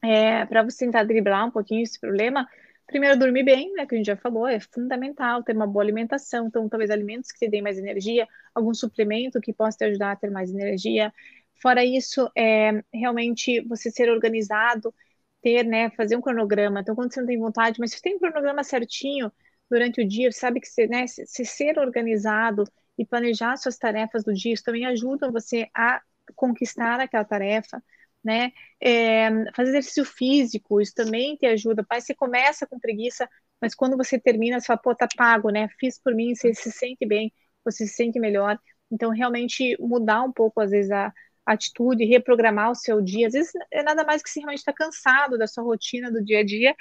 [0.02, 2.48] é, para você tentar driblar um pouquinho esse problema,
[2.86, 3.86] primeiro dormir bem, né?
[3.86, 6.46] Que a gente já falou, é fundamental ter uma boa alimentação.
[6.46, 10.16] Então, talvez alimentos que te deem mais energia, algum suplemento que possa te ajudar a
[10.16, 11.12] ter mais energia.
[11.60, 14.94] Fora isso, é realmente você ser organizado
[15.42, 16.80] ter, né, fazer um cronograma.
[16.80, 19.32] Então, quando você não tem vontade, mas se tem um cronograma certinho
[19.70, 22.64] durante o dia, sabe que você, né, se, se ser organizado
[22.98, 26.00] e planejar suas tarefas do dia, isso também ajuda você a
[26.34, 27.82] conquistar aquela tarefa,
[28.24, 28.52] né?
[28.80, 31.84] É, fazer exercício físico, isso também te ajuda.
[31.88, 33.28] Mas se começa com preguiça,
[33.60, 35.68] mas quando você termina, você fala, pô, tá pago, né?
[35.78, 37.32] Fiz por mim, você se sente bem,
[37.64, 38.58] você se sente melhor.
[38.90, 41.12] Então, realmente mudar um pouco, às vezes, a,
[41.46, 43.26] atitude, reprogramar o seu dia.
[43.26, 46.40] Às vezes é nada mais que se realmente está cansado da sua rotina do dia
[46.40, 46.74] a dia,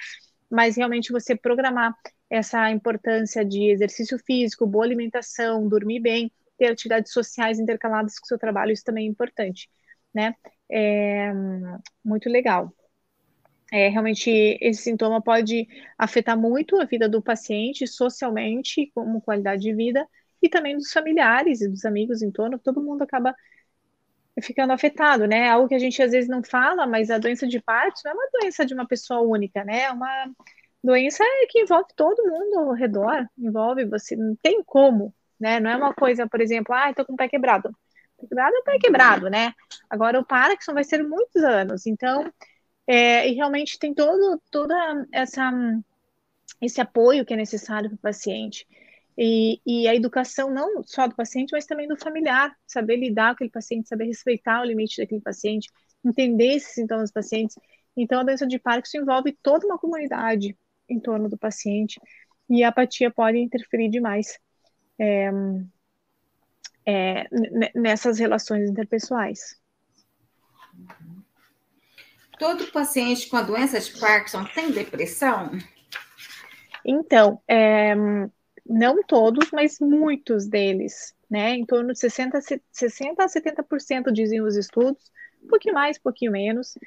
[0.50, 1.96] mas realmente você programar
[2.30, 8.28] essa importância de exercício físico, boa alimentação, dormir bem, ter atividades sociais intercaladas com o
[8.28, 9.68] seu trabalho, isso também é importante,
[10.14, 10.36] né?
[10.70, 11.34] É
[12.06, 12.72] muito legal.
[13.74, 14.30] É, realmente
[14.62, 20.08] esse sintoma pode afetar muito a vida do paciente socialmente, como qualidade de vida,
[20.40, 23.36] e também dos familiares e dos amigos em torno, todo mundo acaba
[24.42, 25.50] ficando afetado, né?
[25.50, 28.16] Algo que a gente às vezes não fala, mas a doença de Parkinson não é
[28.16, 29.84] uma doença de uma pessoa única, né?
[29.84, 30.32] É uma
[30.84, 35.60] doença que envolve todo mundo ao redor, envolve você, não tem como, né?
[35.60, 37.70] Não é uma coisa, por exemplo, ah, tô com o pé quebrado.
[38.18, 39.54] Pé quebrado é pé quebrado, né?
[39.90, 42.32] Agora o Parkinson vai ser muitos anos, então,
[42.88, 44.76] é, e realmente tem todo, toda
[45.12, 45.52] essa
[46.62, 48.68] esse apoio que é necessário para o paciente.
[49.18, 53.34] E, e, a educação não só do paciente, mas também do familiar, saber lidar com
[53.36, 55.70] aquele paciente, saber respeitar o limite daquele paciente,
[56.04, 57.56] entender esses sintomas dos pacientes.
[57.96, 60.56] Então, a doença de Parkinson envolve toda uma comunidade
[60.88, 62.00] em torno do paciente
[62.50, 64.40] e a apatia pode interferir demais
[65.02, 65.32] é,
[66.86, 67.28] é,
[67.74, 69.60] nessas relações interpessoais.
[72.38, 75.52] Todo paciente com a doença de Parkinson tem depressão?
[76.86, 77.96] Então, é,
[78.66, 81.56] não todos, mas muitos deles, né?
[81.56, 82.40] Em torno de 60,
[82.72, 85.12] 60 a 70% dizem os estudos,
[85.44, 86.78] um pouquinho mais, um pouquinho menos.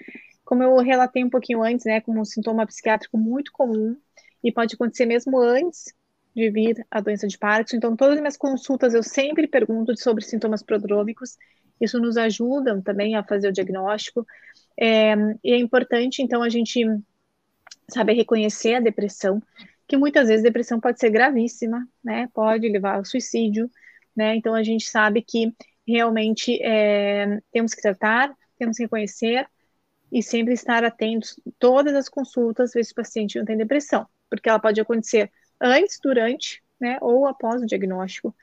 [0.45, 3.97] Como eu relatei um pouquinho antes, né, como um sintoma psiquiátrico muito comum
[4.43, 5.95] e pode acontecer mesmo antes
[6.35, 7.77] de vir a doença de Parkinson.
[7.77, 11.37] Então, todas as minhas consultas eu sempre pergunto sobre sintomas prodrômicos.
[11.81, 14.27] Isso nos ajuda também a fazer o diagnóstico.
[14.79, 16.85] É, e é importante, então, a gente
[17.89, 19.43] saber reconhecer a depressão
[19.87, 22.29] que muitas vezes depressão pode ser gravíssima, né?
[22.33, 23.71] Pode levar ao suicídio,
[24.17, 24.35] né?
[24.35, 25.55] Então a gente sabe que
[25.87, 29.47] realmente é, temos que tratar, temos que reconhecer
[30.11, 34.49] e sempre estar atentos todas as consultas ver se o paciente não tem depressão, porque
[34.49, 35.31] ela pode acontecer
[35.65, 36.99] antes, durante, né?
[37.01, 38.35] Ou após o diagnóstico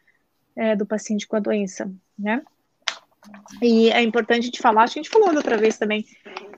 [0.56, 2.42] é, do paciente com a doença, né?
[3.62, 6.06] E é importante de falar, acho que a gente falou outra vez também,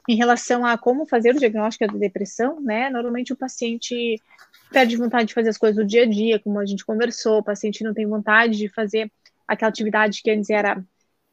[0.07, 2.89] em relação a como fazer o diagnóstico da depressão, né?
[2.89, 4.21] Normalmente o paciente
[4.71, 7.43] perde vontade de fazer as coisas do dia a dia, como a gente conversou, o
[7.43, 9.11] paciente não tem vontade de fazer
[9.47, 10.83] aquela atividade que antes era,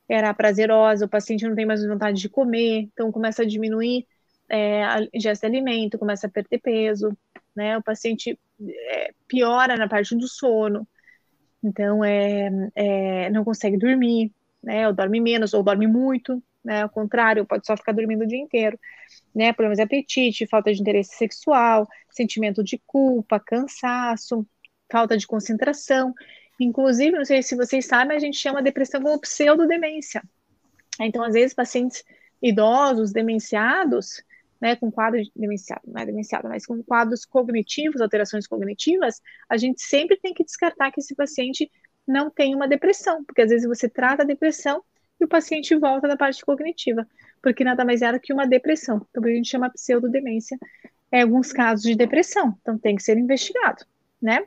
[0.09, 4.07] era prazerosa, o paciente não tem mais vontade de comer, então começa a diminuir
[4.49, 7.17] é, a ingesta de alimento, começa a perder peso,
[7.55, 7.79] né?
[7.79, 10.87] O paciente é, piora na parte do sono,
[11.63, 14.33] então é, é, não consegue dormir,
[14.63, 14.87] né?
[14.87, 16.83] Ou dorme menos, ou dorme muito, né?
[16.83, 18.79] Ao contrário, pode só ficar dormindo o dia inteiro,
[19.35, 19.53] né?
[19.53, 24.47] Problemas de apetite, falta de interesse sexual, sentimento de culpa, cansaço,
[24.91, 26.15] falta de concentração.
[26.59, 30.23] Inclusive, não sei se vocês sabem, a gente chama depressão como pseudodemência.
[31.01, 32.05] Então, às vezes, pacientes
[32.43, 34.23] idosos, demenciados,
[34.61, 39.57] né, com quadro de demenciado, não é demenciado, mas com quadros cognitivos, alterações cognitivas, a
[39.57, 41.71] gente sempre tem que descartar que esse paciente
[42.07, 44.83] não tem uma depressão, porque às vezes você trata a depressão
[45.19, 47.07] e o paciente volta da parte cognitiva,
[47.43, 49.07] porque nada mais era que uma depressão.
[49.11, 50.59] Então, a gente chama pseudodemência
[51.13, 52.57] em alguns casos de depressão.
[52.61, 53.85] Então, tem que ser investigado,
[54.21, 54.45] né?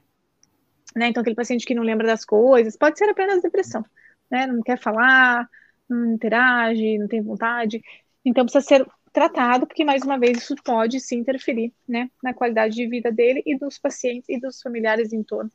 [0.95, 1.08] né?
[1.08, 3.86] Então, aquele paciente que não lembra das coisas, pode ser apenas depressão,
[4.30, 4.47] né?
[4.47, 5.47] Não quer falar,
[5.89, 7.82] não interage, não tem vontade.
[8.26, 12.10] Então, precisa ser tratado, porque, mais uma vez, isso pode sim interferir, né?
[12.21, 15.52] Na qualidade de vida dele e dos pacientes e dos familiares em torno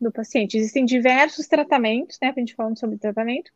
[0.00, 0.58] do paciente.
[0.58, 2.32] Existem diversos tratamentos, né?
[2.36, 3.50] A gente falando sobre tratamento,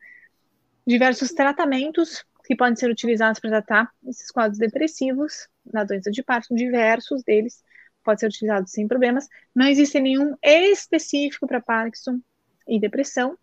[0.86, 6.54] diversos tratamentos que podem ser utilizados para tratar esses quadros depressivos na doença de Parkinson,
[6.54, 7.62] diversos deles
[8.04, 9.26] podem ser utilizados sem problemas.
[9.52, 12.20] Não existe nenhum específico para Parkinson
[12.68, 13.36] e depressão,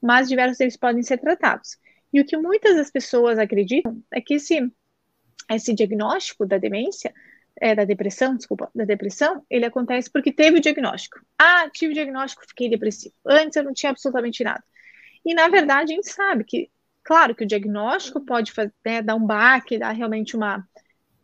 [0.00, 1.78] mas diversos deles podem ser tratados.
[2.12, 4.70] E o que muitas das pessoas acreditam é que esse,
[5.56, 7.12] esse diagnóstico da demência,
[7.60, 11.20] é, da depressão, desculpa, da depressão, ele acontece porque teve o diagnóstico.
[11.38, 13.14] Ah, tive o diagnóstico, fiquei depressivo.
[13.26, 14.62] Antes eu não tinha absolutamente nada.
[15.24, 16.70] E na verdade a gente sabe que
[17.02, 20.66] Claro que o diagnóstico pode fazer, né, dar um baque, dar realmente uma,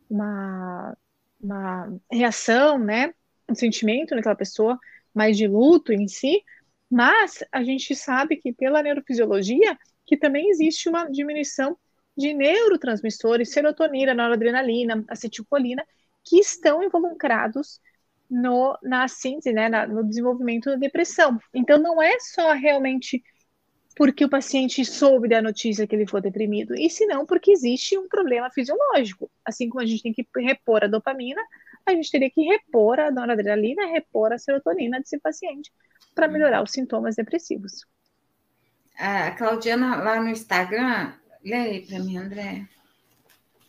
[0.09, 0.97] uma,
[1.41, 3.13] uma reação, né,
[3.49, 4.77] um sentimento naquela pessoa,
[5.13, 6.43] mais de luto em si,
[6.89, 11.77] mas a gente sabe que pela neurofisiologia que também existe uma diminuição
[12.17, 15.85] de neurotransmissores, serotonina, noradrenalina, acetilcolina,
[16.23, 17.79] que estão involucrados
[18.29, 21.39] no, na síntese, né, na, no desenvolvimento da depressão.
[21.53, 23.23] Então, não é só realmente
[23.95, 27.97] porque o paciente soube da notícia que ele foi deprimido, e se não, porque existe
[27.97, 29.29] um problema fisiológico.
[29.43, 31.41] Assim como a gente tem que repor a dopamina,
[31.83, 35.71] a gente teria que repor a noradrenalina, repor a serotonina desse paciente
[36.13, 37.85] para melhorar os sintomas depressivos.
[38.99, 41.13] A Claudiana lá no Instagram,
[41.43, 42.67] lê aí para mim, André.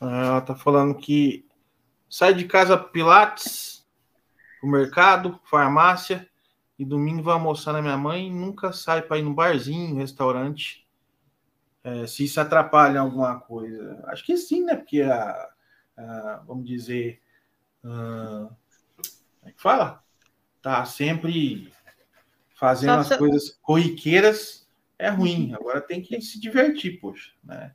[0.01, 1.47] Ela tá falando que
[2.09, 3.87] sai de casa Pilates,
[4.63, 6.29] o mercado, farmácia,
[6.79, 10.87] e domingo vai almoçar na minha mãe, nunca sai para ir no barzinho, restaurante.
[11.83, 14.05] É, se isso atrapalha em alguma coisa.
[14.07, 14.77] Acho que sim, né?
[14.77, 15.49] Porque a,
[15.97, 17.21] a vamos dizer.
[17.83, 18.49] Uh,
[19.41, 20.05] como é que fala?
[20.61, 21.73] Tá sempre
[22.55, 24.68] fazendo as coisas corriqueiras
[24.99, 25.55] é ruim.
[25.55, 27.73] Agora tem que se divertir, poxa, né?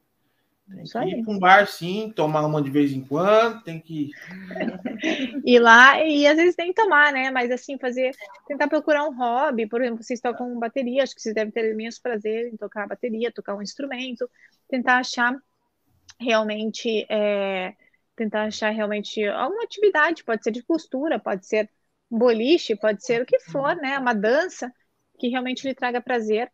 [0.67, 4.09] Tem que ir para um bar, sim, tomar uma de vez em quando, tem que.
[5.45, 7.29] ir lá, e às vezes nem tomar, né?
[7.29, 8.11] Mas assim, fazer,
[8.47, 12.01] tentar procurar um hobby, por exemplo, vocês tocam bateria, acho que vocês devem ter imenso
[12.01, 14.29] prazer em tocar bateria, tocar um instrumento,
[14.69, 15.35] tentar achar
[16.19, 17.73] realmente, é,
[18.15, 21.69] tentar achar realmente alguma atividade, pode ser de costura, pode ser
[22.09, 23.99] um boliche, pode ser o que for, né?
[23.99, 24.73] Uma dança
[25.19, 26.49] que realmente lhe traga prazer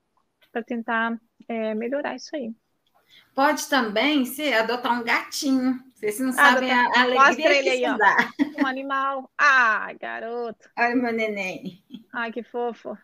[0.52, 2.54] para tentar é, melhorar isso aí.
[3.34, 5.80] Pode também ser adotar um gatinho.
[5.94, 7.98] Vocês não sabem a, a alegria ele aí, ó.
[7.98, 8.30] Dá.
[8.62, 9.32] Um animal.
[9.38, 10.70] Ah, garoto.
[10.78, 11.84] Olha meu neném.
[12.14, 12.98] Ai, que fofo.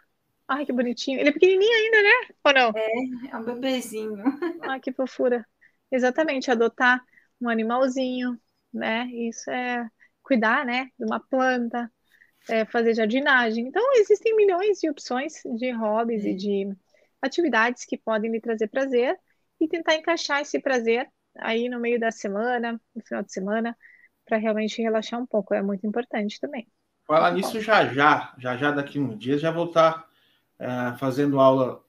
[0.47, 1.19] Ai, que bonitinho.
[1.19, 2.35] Ele é pequenininho ainda, né?
[2.43, 2.71] Ou não?
[2.75, 4.23] É, é um bebezinho.
[4.61, 5.45] Ai, que fofura.
[5.91, 7.01] Exatamente, adotar
[7.41, 8.39] um animalzinho,
[8.73, 9.07] né?
[9.07, 9.87] Isso é
[10.21, 10.89] cuidar, né?
[10.97, 11.91] De uma planta,
[12.49, 13.67] é fazer jardinagem.
[13.67, 16.29] Então, existem milhões de opções de hobbies é.
[16.29, 16.75] e de
[17.25, 19.17] atividades que podem lhe trazer prazer
[19.59, 23.77] e tentar encaixar esse prazer aí no meio da semana, no final de semana,
[24.25, 25.53] para realmente relaxar um pouco.
[25.53, 26.67] É muito importante também.
[27.05, 27.59] Falar nisso bom.
[27.59, 30.07] já já, já já daqui uns dias já vou estar
[30.57, 31.83] é, fazendo aula,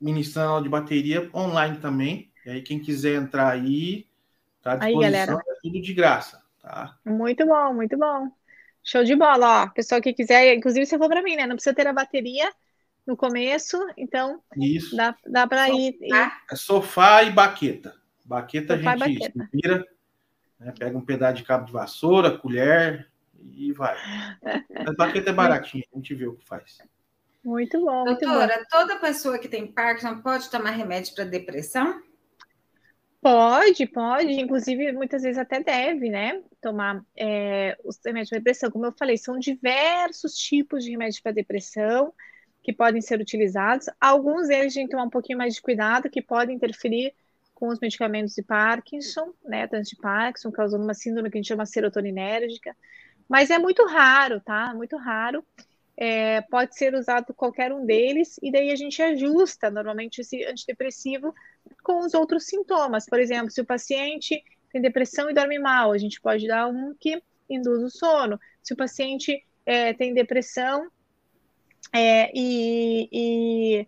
[0.00, 2.30] ministrando aula de bateria online também.
[2.44, 4.06] E aí quem quiser entrar aí,
[4.62, 5.32] tá à disposição, aí, galera.
[5.32, 6.98] é tudo de graça, tá?
[7.04, 8.30] Muito bom, muito bom.
[8.84, 9.68] Show de bola, ó.
[9.70, 11.46] Pessoal que quiser, inclusive você for para mim, né?
[11.46, 12.52] Não precisa ter a bateria,
[13.06, 14.96] no começo, então Isso.
[14.96, 16.32] dá, dá para ir, ir.
[16.50, 17.94] É sofá e baqueta.
[18.24, 19.86] Baqueta sofá a gente vira,
[20.58, 23.08] né, pega um pedaço de cabo de vassoura, colher
[23.52, 23.96] e vai.
[24.42, 26.78] Mas baqueta é baratinha, a gente vê o que faz.
[27.44, 28.64] Muito bom, Doutora, muito bom.
[28.70, 32.02] toda pessoa que tem Parkinson pode tomar remédio para depressão?
[33.20, 36.42] Pode, pode, inclusive muitas vezes até deve, né?
[36.60, 38.70] Tomar é, os remédios para depressão.
[38.70, 42.12] Como eu falei, são diversos tipos de remédios para depressão
[42.66, 43.86] que podem ser utilizados.
[44.00, 47.14] Alguns deles a gente tomar um pouquinho mais de cuidado, que podem interferir
[47.54, 51.46] com os medicamentos de Parkinson, né, tanto de Parkinson, causando uma síndrome que a gente
[51.46, 52.76] chama serotoninérgica,
[53.28, 54.74] mas é muito raro, tá?
[54.74, 55.44] Muito raro.
[55.96, 61.32] É, pode ser usado qualquer um deles, e daí a gente ajusta normalmente esse antidepressivo
[61.84, 63.06] com os outros sintomas.
[63.06, 64.42] Por exemplo, se o paciente
[64.72, 68.40] tem depressão e dorme mal, a gente pode dar um que induz o sono.
[68.60, 70.90] Se o paciente é, tem depressão
[71.96, 73.86] é, e, e,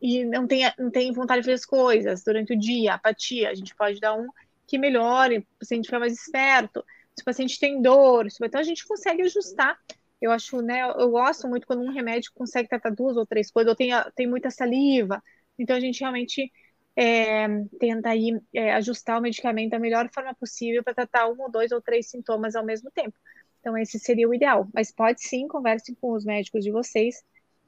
[0.00, 3.54] e, não, tem, não tem vontade de fazer as coisas durante o dia, apatia, a
[3.54, 4.28] gente pode dar um
[4.66, 6.84] que melhore, o paciente fica mais esperto,
[7.14, 9.78] se o paciente tem dor, então a gente consegue ajustar.
[10.20, 13.68] Eu acho, né, eu gosto muito quando um remédio consegue tratar duas ou três coisas,
[13.68, 15.22] ou tem, tem muita saliva,
[15.58, 16.50] então a gente realmente
[16.96, 17.46] é,
[17.78, 21.72] tenta aí é, ajustar o medicamento da melhor forma possível para tratar um ou dois
[21.72, 23.16] ou três sintomas ao mesmo tempo.
[23.60, 24.68] Então, esse seria o ideal.
[24.74, 27.24] Mas pode sim, conversem com os médicos de vocês,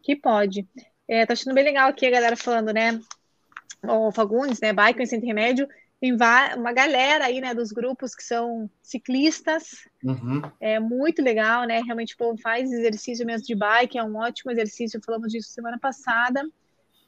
[0.07, 0.69] que pode.
[1.09, 3.01] É, tá achando bem legal aqui a galera falando, né?
[3.83, 4.73] O Fagundes, né?
[4.73, 5.69] Bike sem remédio.
[6.01, 9.89] Tem uma galera aí, né, dos grupos que são ciclistas.
[10.05, 10.43] Uhum.
[10.61, 11.81] É muito legal, né?
[11.81, 15.01] Realmente o povo faz exercício mesmo de bike, é um ótimo exercício.
[15.05, 16.41] Falamos disso semana passada.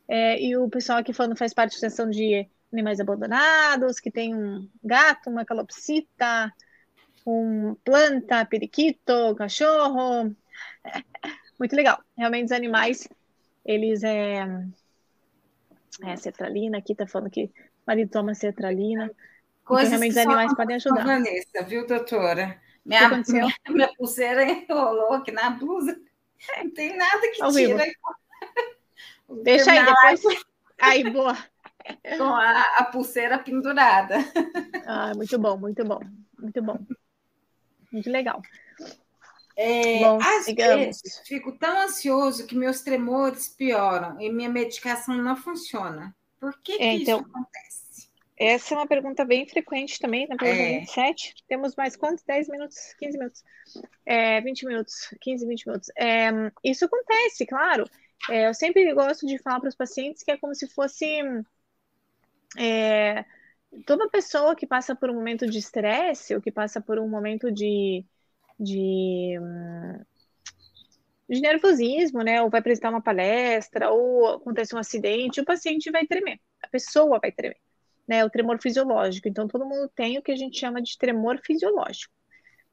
[0.09, 4.35] É, e o pessoal aqui falando faz parte da associação de animais abandonados, que tem
[4.35, 6.53] um gato, uma calopsita,
[7.25, 10.35] com planta, periquito, cachorro.
[11.59, 12.03] Muito legal.
[12.17, 13.09] Realmente os animais,
[13.65, 14.47] eles é,
[16.05, 17.51] é sertralina, aqui tá falando que o
[17.87, 19.05] marido toma sertralina.
[19.05, 19.17] Então,
[19.65, 21.05] Coisas então, realmente os animais podem ajudar.
[21.05, 22.61] Vanessa, viu, doutora?
[22.85, 26.01] Minha, minha, minha, pulseira enrolou aqui na blusa.
[26.57, 27.85] Não tem nada que Ao tira.
[29.43, 30.45] Deixa aí, depois.
[30.81, 31.37] Aí, boa.
[32.17, 34.17] Com a, a pulseira pendurada.
[34.87, 36.01] Ah, muito bom, muito bom,
[36.39, 36.79] muito bom.
[37.93, 38.41] Muito legal.
[39.61, 40.87] É, Bom, às sigamos.
[40.87, 46.15] vezes fico tão ansioso que meus tremores pioram e minha medicação não funciona.
[46.39, 48.09] Por que, que é, então, isso acontece?
[48.37, 50.79] Essa é uma pergunta bem frequente também, na pergunta é.
[50.79, 51.35] 27.
[51.49, 52.23] Temos mais quantos?
[52.23, 52.95] 10 minutos?
[53.01, 53.45] 15 minutos?
[54.07, 55.91] É, 20 minutos, 15, 20 minutos.
[55.99, 56.29] É,
[56.63, 57.85] isso acontece, claro.
[58.31, 61.21] É, eu sempre gosto de falar para os pacientes que é como se fosse
[62.57, 63.25] é,
[63.85, 67.51] toda pessoa que passa por um momento de estresse ou que passa por um momento
[67.51, 68.05] de,
[68.59, 70.01] de, hum,
[71.29, 72.43] de nervosismo, né?
[72.43, 77.19] Ou vai apresentar uma palestra, ou acontece um acidente, o paciente vai tremer, a pessoa
[77.19, 77.59] vai tremer,
[78.07, 78.25] né?
[78.25, 79.29] O tremor fisiológico.
[79.29, 82.13] Então, todo mundo tem o que a gente chama de tremor fisiológico,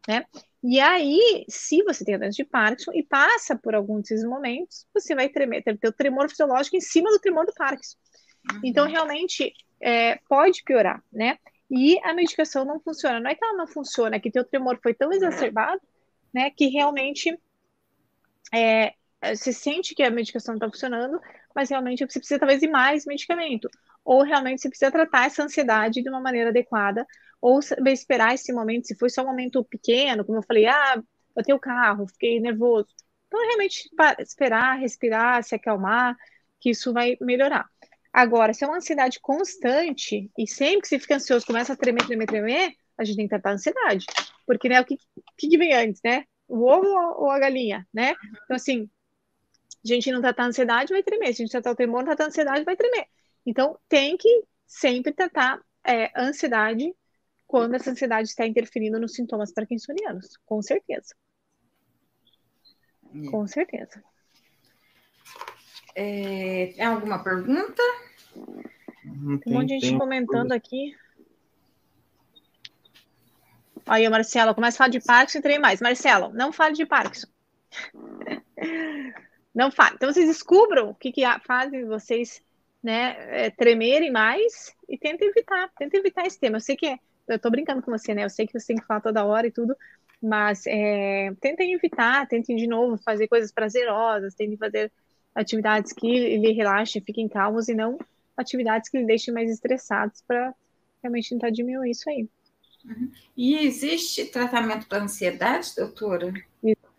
[0.07, 0.25] né?
[0.63, 4.87] E aí, se você tem a doença de Parkinson e passa por alguns desses momentos,
[4.91, 7.95] você vai tremer, ter, ter o tremor fisiológico em cima do tremor do Parkinson.
[8.51, 8.61] Uhum.
[8.63, 11.37] Então, realmente, é, pode piorar, né?
[11.69, 13.19] E a medicação não funciona.
[13.19, 15.81] Não é que ela não funciona, é que teu tremor foi tão exacerbado,
[16.33, 17.37] né, que realmente
[18.53, 18.93] é,
[19.35, 21.19] você sente que a medicação não está funcionando,
[21.55, 23.69] mas realmente você precisa talvez de mais medicamento.
[24.03, 27.05] Ou realmente você precisa tratar essa ansiedade de uma maneira adequada
[27.41, 31.01] ou esperar esse momento, se foi só um momento pequeno, como eu falei, ah,
[31.35, 32.87] botei o carro, fiquei nervoso.
[33.27, 33.89] Então, realmente,
[34.19, 36.15] esperar, respirar, se acalmar,
[36.59, 37.69] que isso vai melhorar.
[38.15, 42.05] Agora, se é uma ansiedade constante, e sempre que você fica ansioso, começa a tremer,
[42.05, 44.05] tremer, tremer, a gente tem que tratar a ansiedade.
[44.47, 44.97] Porque, né, o que,
[45.37, 46.23] que vem antes, né?
[46.47, 48.13] O ovo ou a galinha, né?
[48.45, 48.89] Então, assim,
[49.83, 51.33] a gente não tratar a ansiedade, vai tremer.
[51.33, 53.05] Se a gente tratar o tremor, não tratar a ansiedade, vai tremer.
[53.45, 56.95] Então, tem que sempre tratar é, ansiedade
[57.45, 61.13] quando essa ansiedade está interferindo nos sintomas parkinsonianos, com certeza.
[63.29, 64.01] Com certeza.
[65.95, 67.81] É, tem alguma pergunta?
[68.33, 70.55] Tem, tem um monte de gente comentando coisa.
[70.55, 70.95] aqui.
[73.85, 75.79] Aí, Marcelo, começa a falar de Parkinson e trem mais.
[75.79, 77.27] Marcelo, não fale de Parkinson.
[79.53, 79.95] Não fale.
[79.95, 82.43] Então, vocês descubram o que, que fazem vocês
[82.83, 83.15] né,
[83.45, 85.69] é, tremerem mais e tentem evitar.
[85.77, 86.57] Tentem evitar esse tema.
[86.57, 88.23] Eu sei que é eu tô brincando com você, né?
[88.23, 89.75] Eu sei que você tem que falar toda hora e tudo,
[90.21, 94.91] mas é, tentem evitar, tentem de novo fazer coisas prazerosas, tentem fazer
[95.35, 97.99] atividades que lhe relaxem, fiquem calmos e não
[98.35, 100.53] atividades que lhe deixem mais estressados para
[101.01, 102.27] realmente tentar diminuir isso aí.
[102.85, 103.11] Uhum.
[103.35, 106.33] E existe tratamento para ansiedade, doutora?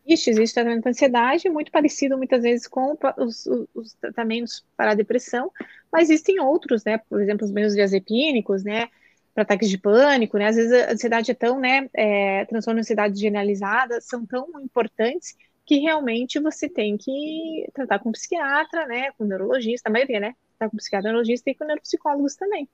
[0.07, 4.93] Existe, existe tratamento para ansiedade, muito parecido muitas vezes com os, os, os, tratamentos para
[4.93, 5.51] a depressão,
[5.91, 6.99] mas existem outros, né?
[6.99, 8.89] Por exemplo, os benzodiazepínicos, né?
[9.37, 10.47] para ataques de pânico, né?
[10.47, 15.37] Às vezes a ansiedade é tão, né, é, transtorno de ansiedade generalizada, são tão importantes
[15.67, 20.71] que realmente você tem que tratar com psiquiatra, né, com neurologista, a maioria, né, tratar
[20.71, 22.69] com psiquiatra, neurologista e com neuropsicólogos também.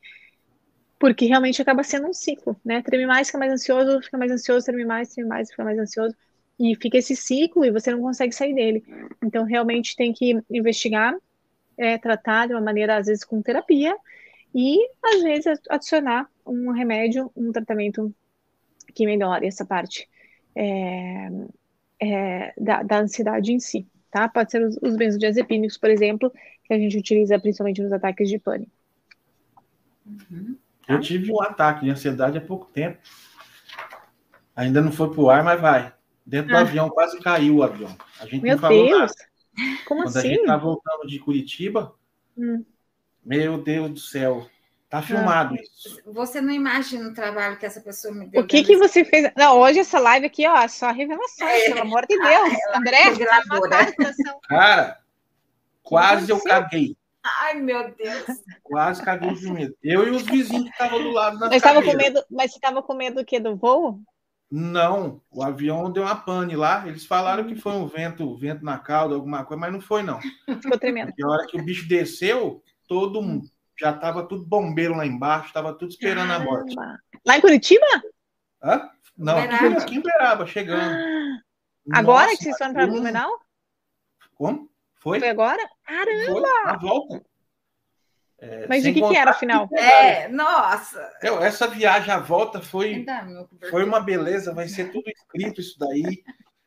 [0.99, 2.81] Porque realmente acaba sendo um ciclo, né?
[2.81, 6.15] Treme mais, fica mais ansioso, fica mais ansioso, treme mais, treme mais, fica mais ansioso.
[6.61, 8.85] E fica esse ciclo e você não consegue sair dele.
[9.21, 11.17] Então, realmente tem que investigar,
[11.77, 13.97] é, tratar de uma maneira, às vezes, com terapia,
[14.55, 18.15] e às vezes adicionar um remédio, um tratamento
[18.95, 20.09] que melhore essa parte
[20.55, 21.31] é,
[22.03, 24.29] é, da, da, ansiedade em si, tá?
[24.29, 26.33] Pode ser os, os benzodiazepínicos, por exemplo,
[26.65, 28.73] que a gente utiliza principalmente nos ataques de pânico.
[30.05, 30.57] Uhum.
[30.89, 32.99] Eu tive um ataque de ansiedade há pouco tempo.
[34.57, 35.93] Ainda não foi pro ar, mas vai.
[36.27, 36.63] Dentro ah.
[36.63, 37.97] do avião, quase caiu o avião.
[38.21, 38.99] A gente Meu não falou Deus!
[39.01, 39.33] Nada.
[39.87, 40.29] Como Quando assim?
[40.29, 41.95] a gente tá voltando de Curitiba,
[42.37, 42.65] hum.
[43.25, 44.49] Meu Deus do céu.
[44.93, 46.03] Tá ah, filmado isso.
[46.05, 48.43] Você não imagina o trabalho que essa pessoa me deu.
[48.43, 49.33] O que que você fez?
[49.35, 51.65] Não, hoje essa live aqui, ó, só revelação, é.
[51.71, 52.53] pelo amor de Deus.
[52.69, 52.99] Ah, André,
[54.47, 54.99] Cara,
[55.83, 56.95] quase eu caguei.
[57.25, 58.25] Ai, meu Deus.
[58.63, 59.75] Quase caguei de medo.
[59.83, 62.83] Eu e os vizinhos que estavam do lado da mas com medo, Mas você estava
[62.83, 63.41] com medo do quê?
[63.41, 63.99] Do voo?
[64.51, 66.87] Não, o avião deu uma pane lá.
[66.87, 70.21] Eles falaram que foi um vento, vento na cauda, alguma coisa, mas não foi, não.
[70.61, 71.15] Ficou tremendo.
[71.17, 73.47] E a hora que o bicho desceu, todo mundo
[73.83, 76.51] já estava tudo bombeiro lá embaixo, estava tudo esperando Caramba.
[76.51, 76.77] a morte.
[77.27, 77.87] Lá em Curitiba?
[78.63, 78.89] Hã?
[79.17, 80.95] Não, aqui, aqui em Beraba, chegando.
[80.95, 83.31] Ah, agora Nossa, que vocês foram para Blumenau?
[84.35, 84.71] Como?
[84.95, 85.19] Foi?
[85.19, 85.69] Foi agora?
[85.85, 86.33] Caramba!
[86.33, 87.25] Foi, a volta.
[88.39, 89.69] É, Mas de que, que era o final?
[89.73, 91.13] É, nossa!
[91.21, 93.05] Eu, essa viagem à volta foi,
[93.69, 96.23] foi uma beleza, vai ser tudo escrito isso daí.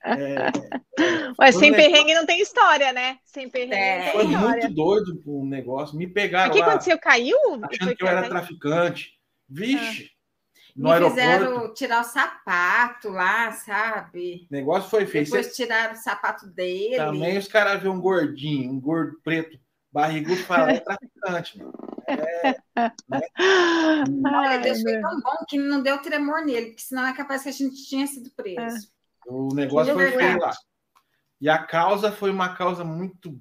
[0.06, 0.52] É,
[1.42, 2.16] Ué, sem um perrengue negócio...
[2.16, 3.18] não tem história, né?
[3.26, 5.98] Sem perrengue é, Foi muito doido o negócio.
[5.98, 6.52] Me pegaram.
[6.52, 7.00] O que aconteceu?
[7.00, 7.38] Caiu?
[7.64, 9.14] Achando que eu era traficante.
[9.50, 10.12] Vixe!
[10.12, 10.16] Ah.
[10.76, 11.22] No Me aeroporto.
[11.22, 14.46] fizeram tirar o sapato lá, sabe?
[14.52, 15.32] O negócio foi feito.
[15.32, 16.98] Depois tiraram o sapato dele.
[16.98, 19.58] Também os caras vêem um gordinho, um gordo preto,
[19.90, 21.74] barrigudo, falam, é traficante, mano.
[22.08, 22.60] É,
[23.08, 23.22] né?
[24.26, 27.50] Olha, Deus foi tão bom que não deu tremor nele, porque senão é capaz que
[27.50, 28.88] a gente tinha sido preso.
[28.92, 28.95] É.
[29.26, 30.52] O negócio foi feio lá.
[31.42, 33.38] E a causa foi uma causa muito.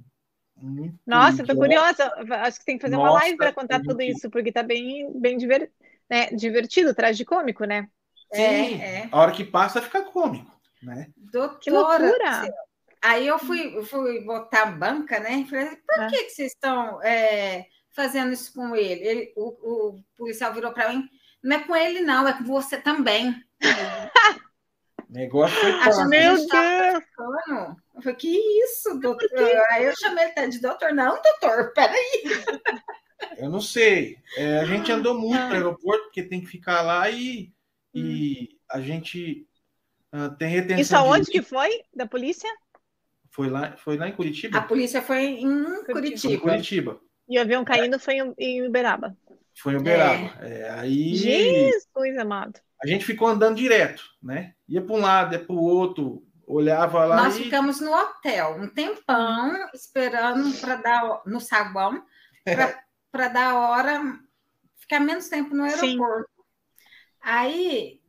[0.57, 2.12] muito Nossa, eu tô curiosa.
[2.43, 5.11] Acho que tem que fazer Nossa, uma live para contar tudo isso, porque tá bem,
[5.20, 5.70] bem diver...
[6.11, 6.26] né?
[6.28, 7.89] divertido, tragicômico, né?
[8.32, 8.43] Sim,
[8.80, 9.09] é, é.
[9.12, 10.51] a hora que passa fica cômico,
[10.82, 11.07] né?
[11.16, 12.55] Doutora, que loucura!
[13.01, 15.47] Aí eu fui, fui botar a banca, né?
[15.49, 16.07] Falei, por ah.
[16.09, 19.07] que, que vocês estão é, fazendo isso com ele?
[19.07, 21.09] ele o, o policial virou para mim,
[21.43, 23.35] não é com ele, não, é com você também.
[25.15, 26.49] Negócio foi Meu Deus!
[27.95, 29.29] Eu falei, que isso, doutor?
[29.71, 30.93] Aí eu chamei ele até de doutor.
[30.93, 32.23] Não, doutor, peraí.
[33.39, 34.19] Eu não sei.
[34.37, 35.47] É, a gente andou muito Ah.
[35.47, 37.53] para o aeroporto, porque tem que ficar lá e,
[37.95, 39.47] e a gente
[40.12, 40.81] ah, tem retenção.
[40.81, 41.31] Isso aonde de...
[41.33, 41.83] que foi?
[41.95, 42.51] Da polícia?
[43.31, 44.59] Foi lá, foi lá em Curitiba?
[44.59, 46.43] A polícia foi em Foi em Curitiba.
[46.43, 47.01] Curitiba.
[47.29, 49.17] E o avião caindo foi em, em Uberaba.
[49.57, 50.34] Foi em Uberaba.
[50.44, 52.61] É, aí Jesus, amado.
[52.82, 54.55] a gente ficou andando direto, né?
[54.68, 58.57] Ia para um lado, ia para o outro, olhava lá Nós e ficamos no hotel
[58.61, 62.05] um tempão esperando para dar no saguão
[63.11, 64.18] para dar a hora,
[64.76, 65.86] ficar menos tempo no Sim.
[65.86, 66.30] aeroporto.
[67.22, 68.00] Aí,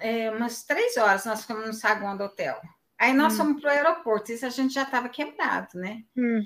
[0.00, 2.60] é, umas três horas nós ficamos no saguão do hotel.
[2.98, 3.36] Aí nós Hum.
[3.36, 6.02] fomos para o aeroporto, isso a gente já estava quebrado, né?
[6.16, 6.42] Hum.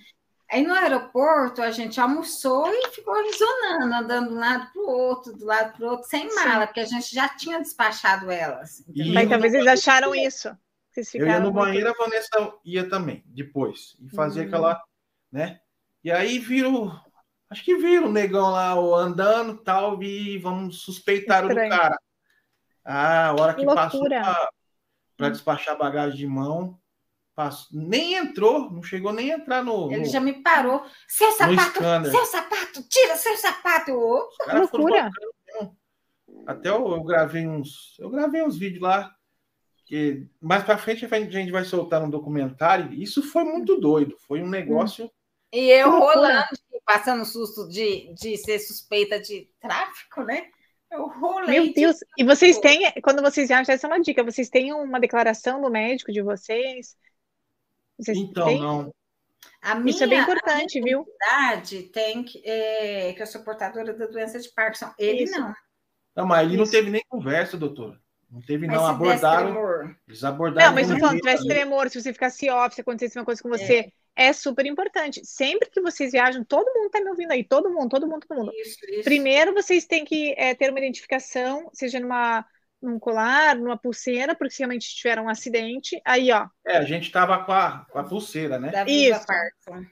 [0.50, 4.88] Aí no aeroporto a gente almoçou e ficou zonando, andando de um lado para o
[4.88, 6.34] outro, do lado para o outro, sem Sim.
[6.34, 8.82] mala, porque a gente já tinha despachado elas.
[8.92, 9.12] E-?
[9.12, 10.56] Mas talvez eles acharam isso.
[10.90, 13.96] Vocês eu ia no banheiro, a Vanessa ia também, depois.
[14.00, 14.46] E fazia Hum.
[14.46, 14.82] aquela,
[15.30, 15.60] né?
[16.02, 17.00] E aí viram,
[17.48, 21.96] acho que viram o negão lá ó, andando tal, e vamos suspeitar o cara.
[22.84, 24.08] Ah, a hora que Que passou
[25.16, 26.76] para despachar bagagem de mão,
[27.72, 29.90] nem entrou, não chegou nem a entrar no.
[29.92, 30.84] Ele no- já me parou.
[31.08, 31.80] Seu sapato,
[32.10, 33.92] seu sapato, tira seu sapato.
[33.92, 35.10] Loucura.
[36.46, 37.96] Até eu, eu gravei uns.
[37.98, 39.14] Eu gravei uns vídeos lá.
[39.86, 42.92] Que mais pra frente a gente vai soltar um documentário.
[42.92, 44.16] Isso foi muito doido.
[44.26, 45.10] Foi um negócio.
[45.52, 46.44] E eu rolando,
[46.86, 50.46] passando susto de, de ser suspeita de tráfico, né?
[50.92, 51.50] Eu rolei.
[51.50, 51.96] Meu de- Deus.
[52.16, 55.68] E vocês têm, quando vocês viajam, essa é uma dica, vocês têm uma declaração do
[55.70, 56.96] médico de vocês?
[58.02, 58.60] Vocês Então, têm?
[58.60, 58.92] não.
[59.62, 61.04] A minha, Isso é bem importante, viu?
[61.16, 64.90] idade tem que, é, que eu sou portadora da doença de Parkinson.
[64.98, 65.38] Ele Isso.
[65.38, 65.54] não.
[66.16, 66.72] Não, mas não Isso.
[66.72, 67.98] teve nem conversa, doutora.
[68.30, 68.86] Não teve, Mas não.
[68.86, 69.46] Abordaram.
[69.52, 70.68] tremor, Eles abordaram.
[70.68, 73.48] Não, mas tô falando, tivesse tremor, se você ficasse off, se acontecesse uma coisa com
[73.48, 74.32] você, é.
[74.32, 75.20] super importante.
[75.24, 78.38] Sempre que vocês viajam, todo mundo tá me ouvindo aí, todo mundo, todo mundo, todo
[78.38, 78.52] mundo.
[78.54, 79.02] isso, isso.
[79.02, 82.44] Primeiro, vocês têm que é, ter uma identificação, seja numa,
[82.82, 87.10] num colar, numa pulseira, porque se realmente tiver um acidente, aí, ó, É, a gente
[87.10, 88.80] tava com a, com a pulseira, né?
[89.08, 89.26] Da Isso.
[89.26, 89.86] Parkinson.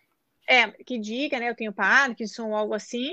[0.49, 3.11] é, que diga, né, eu tenho Parkinson ou algo assim,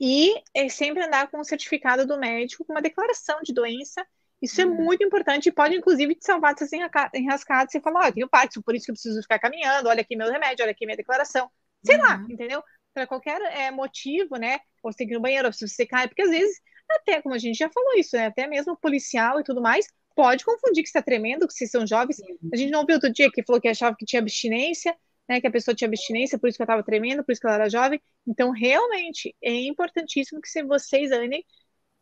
[0.00, 4.06] e é sempre andar com o certificado do médico, com uma declaração de doença.
[4.40, 4.76] Isso é Uhum.
[4.76, 7.72] muito importante e pode, inclusive, te salvar dessas enraca- enrascadas.
[7.72, 10.14] Você fala, ó, eu tenho Parkinson, por isso que eu preciso ficar caminhando, olha aqui
[10.16, 11.50] meu remédio, olha aqui minha declaração.
[11.82, 12.28] Sei lá, Uhum.
[12.28, 12.62] entendeu?
[12.92, 14.58] Para qualquer é, motivo, né?
[14.82, 16.60] Ou você tem que ir no banheiro, ou se você cai, porque às vezes,
[16.90, 18.26] até como a gente já falou isso, né?
[18.26, 22.20] Até mesmo policial e tudo mais, pode confundir que está tremendo, que vocês são jovens.
[22.52, 24.96] A gente não viu outro dia que falou que achava que tinha abstinência,
[25.28, 25.40] né?
[25.40, 27.56] Que a pessoa tinha abstinência, por isso que ela estava tremendo, por isso que ela
[27.56, 28.00] era jovem.
[28.26, 31.44] Então, realmente, é importantíssimo que se vocês andem,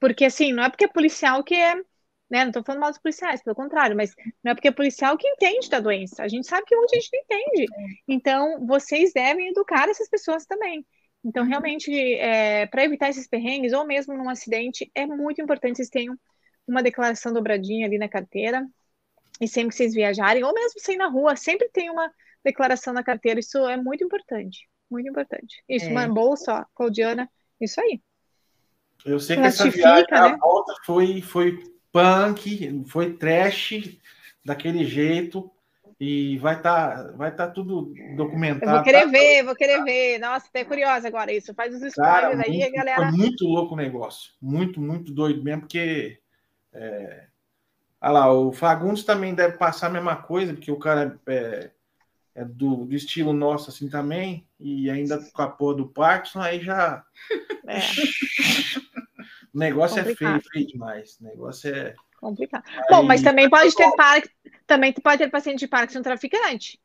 [0.00, 1.74] porque assim, não é porque é policial que é.
[2.30, 2.40] Né?
[2.40, 5.28] Não estou falando mal dos policiais, pelo contrário, mas não é porque é policial que
[5.28, 6.22] entende da doença.
[6.22, 7.66] A gente sabe que muita gente não entende.
[8.08, 10.86] Então, vocês devem educar essas pessoas também.
[11.24, 11.90] Então, realmente,
[12.70, 16.16] para evitar esses perrengues, ou mesmo num acidente, é muito importante vocês tenham
[16.66, 18.66] uma declaração dobradinha ali na carteira.
[19.40, 22.10] E sempre que vocês viajarem, ou mesmo sair na rua, sempre tem uma
[22.44, 23.40] declaração na carteira.
[23.40, 24.68] Isso é muito importante.
[24.90, 25.62] Muito importante.
[25.68, 25.90] Isso, É.
[25.90, 27.28] uma bolsa, ó, Claudiana,
[27.60, 28.00] isso aí.
[29.04, 30.36] Eu sei que essa viagem, a né?
[30.40, 31.58] volta foi, foi
[31.90, 33.98] punk, foi trash
[34.44, 35.50] daquele jeito.
[36.00, 38.70] E vai estar vai tá tudo documentado.
[38.70, 39.10] Eu vou querer tá?
[39.10, 40.18] ver, vou querer ver.
[40.18, 41.54] Nossa, até curiosa agora isso.
[41.54, 43.08] Faz os spoilers aí, muito, a galera.
[43.08, 44.32] Foi muito louco o negócio.
[44.40, 46.18] Muito, muito doido mesmo, porque.
[46.72, 47.26] É...
[48.00, 51.70] Olha lá, o Fagundes também deve passar a mesma coisa, porque o cara é,
[52.34, 56.60] é do, do estilo nosso assim também, e ainda com a porra do Parkinson, aí
[56.60, 57.04] já.
[57.66, 57.78] É,
[59.54, 60.40] O negócio é Complicado.
[60.40, 61.16] feio, feio demais.
[61.20, 61.94] O negócio é.
[62.20, 62.64] complicado.
[62.66, 64.34] Aí- Bom, mas também pode ter Parkinson,
[64.66, 66.80] também pode ter paciente de Parkinson traficante.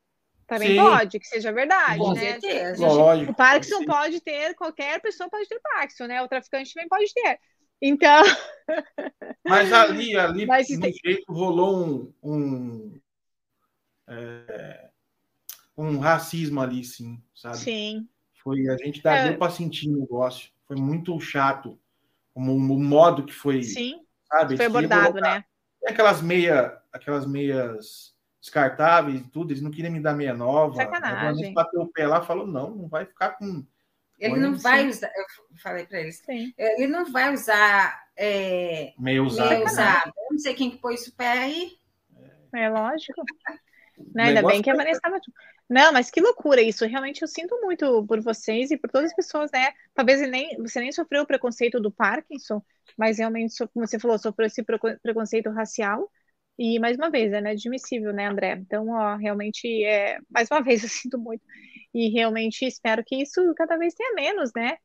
[0.47, 0.77] Também Sim.
[0.77, 2.19] pode, que seja verdade, Com né?
[2.21, 2.87] certeza.
[2.87, 3.31] Lógico.
[3.31, 3.85] O Parkinson Sim.
[3.85, 6.21] pode ter, qualquer pessoa pode ter Parkinson, né?
[6.23, 7.39] O traficante também pode ter.
[7.81, 8.23] Então,
[9.45, 12.99] Mas ali, ali, Mas no tem- jeito, rolou um, um,
[14.07, 14.89] é,
[15.77, 17.57] um racismo ali, sim, sabe?
[17.57, 18.07] sim.
[18.43, 19.29] Foi, a gente dá, É.
[19.29, 20.49] deu para sentir o negócio.
[20.65, 21.79] Foi muito chato.
[22.33, 24.55] Como, o modo que foi, Sim, sabe?
[24.55, 25.45] foi abordado, colocar- né?
[25.81, 30.75] Tem aquelas meia, aquelas meias descartáveis e tudo, eles não queriam me dar meia nova.
[30.75, 31.27] Sacanagem.
[31.27, 33.65] A gente bateu o pé lá e falou, não, não vai ficar com...
[34.17, 34.63] Ele não assim.
[34.63, 36.53] vai usar, eu falei para eles, Sim.
[36.57, 39.49] ele não vai usar é, meia usada.
[39.49, 39.71] meio né?
[39.71, 40.13] usado.
[40.17, 41.71] Eu não sei quem que pôs o pé aí.
[42.53, 43.21] É lógico.
[44.15, 44.23] Né?
[44.23, 45.19] Ainda bem que a Vanessa estava.
[45.69, 46.85] Não, mas que loucura isso.
[46.85, 49.73] Realmente eu sinto muito por vocês e por todas as pessoas, né?
[49.93, 52.63] Talvez nem, você nem sofreu o preconceito do Parkinson,
[52.97, 56.09] mas realmente, como você falou, sofreu esse preco- preconceito racial.
[56.61, 58.57] E mais uma vez, é inadmissível, né, André?
[58.59, 61.41] Então, ó, realmente, é, mais uma vez, eu sinto muito.
[61.93, 64.75] E realmente espero que isso cada vez tenha menos, né?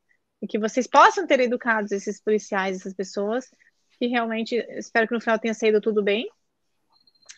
[0.40, 3.50] E que vocês possam ter educado esses policiais, essas pessoas,
[3.98, 6.28] que realmente espero que no final tenha saído tudo bem.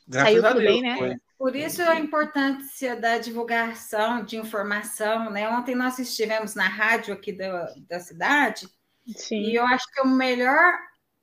[0.06, 0.96] Graças Saiu a tudo Deus, bem, né?
[0.98, 1.16] foi.
[1.38, 5.48] Por isso a importância da divulgação de informação, né?
[5.48, 8.68] Ontem nós estivemos na rádio aqui da, da cidade
[9.06, 9.40] Sim.
[9.40, 10.74] e eu acho que o melhor,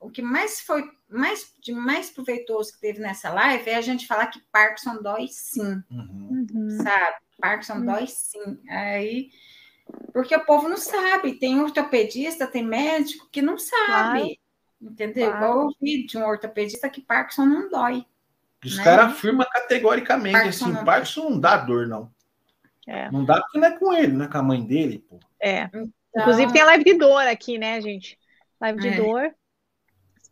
[0.04, 4.06] o que mais foi mais de mais proveitoso que teve nessa live é a gente
[4.06, 6.46] falar que Parkinson dói sim, Uhum.
[6.52, 6.70] Uhum.
[6.82, 7.16] sabe?
[7.40, 7.86] Parkinson Hum.
[7.86, 8.58] dói sim.
[8.68, 9.30] Aí
[10.12, 14.40] porque o povo não sabe, tem ortopedista, tem médico que não sabe.
[14.80, 15.30] Entendeu?
[15.30, 15.44] Claro.
[15.44, 18.04] Igual eu ouvi de um ortopedista que Parkinson não dói.
[18.64, 18.84] Os Né?
[18.84, 22.10] caras afirmam categoricamente Parkinson assim: não- Parkinson não dá dor, não.
[22.86, 23.10] É.
[23.10, 25.18] Não dá porque não é com ele, não é com a mãe dele, pô.
[25.40, 25.64] É.
[25.64, 28.18] Então, Inclusive tem a live de dor aqui, né, gente?
[28.60, 28.96] Live de É.
[28.96, 29.34] dor.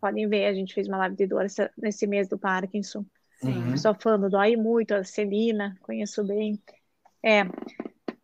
[0.02, 3.06] Podem ver, a gente fez uma live de dor essa- nesse mês do Parkinson.
[3.40, 3.76] Uhum.
[3.76, 6.60] Só falando, dói muito, a Celina, conheço bem.
[7.24, 7.42] É.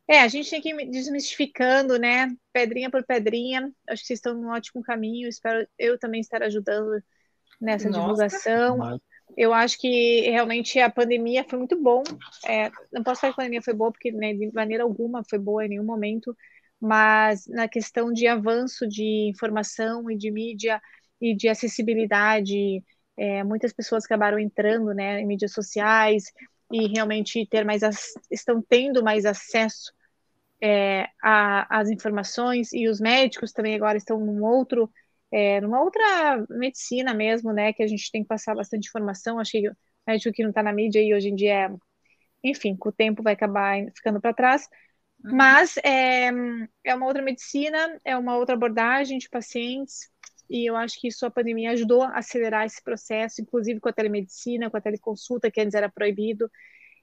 [0.08, 2.34] É, a gente tem que ir desmistificando, né?
[2.52, 3.72] Pedrinha por pedrinha.
[3.88, 5.28] Acho que vocês estão num ótimo caminho.
[5.28, 7.00] Espero eu também estar ajudando
[7.60, 8.00] nessa Nossa.
[8.00, 8.78] divulgação.
[8.78, 9.00] Mas-
[9.36, 12.02] Eu acho que realmente a pandemia foi muito bom.
[12.44, 15.38] É, não posso falar que a pandemia foi boa, porque né, de maneira alguma foi
[15.38, 16.34] boa em nenhum momento,
[16.80, 20.80] mas na questão de avanço de informação e de mídia
[21.20, 22.82] e de acessibilidade,
[23.16, 26.24] é, muitas pessoas acabaram entrando né, em mídias sociais
[26.72, 27.82] e realmente ter mais
[28.30, 29.92] estão tendo mais acesso
[30.60, 34.90] é, às informações e os médicos também agora estão num outro
[35.30, 39.38] é, numa outra medicina mesmo, né, que a gente tem que passar bastante informação.
[39.38, 41.70] Acho que o médico que não está na mídia e hoje em dia, é,
[42.42, 44.68] enfim, com o tempo vai acabar ficando para trás.
[45.22, 46.30] Mas é,
[46.84, 50.08] é uma outra medicina, é uma outra abordagem de pacientes,
[50.48, 53.92] e eu acho que isso a pandemia ajudou a acelerar esse processo, inclusive com a
[53.92, 56.50] telemedicina, com a teleconsulta, que antes era proibido.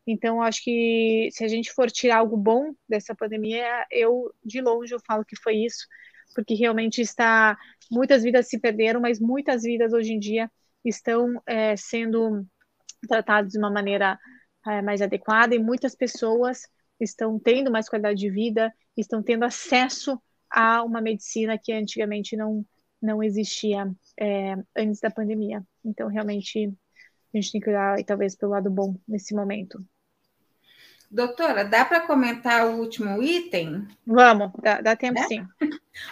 [0.08, 4.94] Então, acho que se a gente for tirar algo bom dessa pandemia, eu, de longe,
[4.94, 5.88] eu falo que foi isso,
[6.34, 7.58] porque realmente está
[7.92, 10.52] muitas vidas se perderam, mas muitas vidas hoje em dia
[10.84, 12.46] estão é, sendo
[13.08, 14.20] tratadas de uma maneira
[14.68, 16.62] é, mais adequada e muitas pessoas
[17.00, 22.66] estão tendo mais qualidade de vida, estão tendo acesso a uma medicina que antigamente não,
[23.02, 25.64] não existia é, antes da pandemia.
[25.84, 26.68] Então, realmente,
[27.34, 29.84] a gente tem que olhar, e talvez, pelo lado bom nesse momento.
[31.10, 33.88] Doutora, dá para comentar o último item?
[34.06, 35.28] Vamos, dá, dá tempo É?
[35.28, 35.46] sim.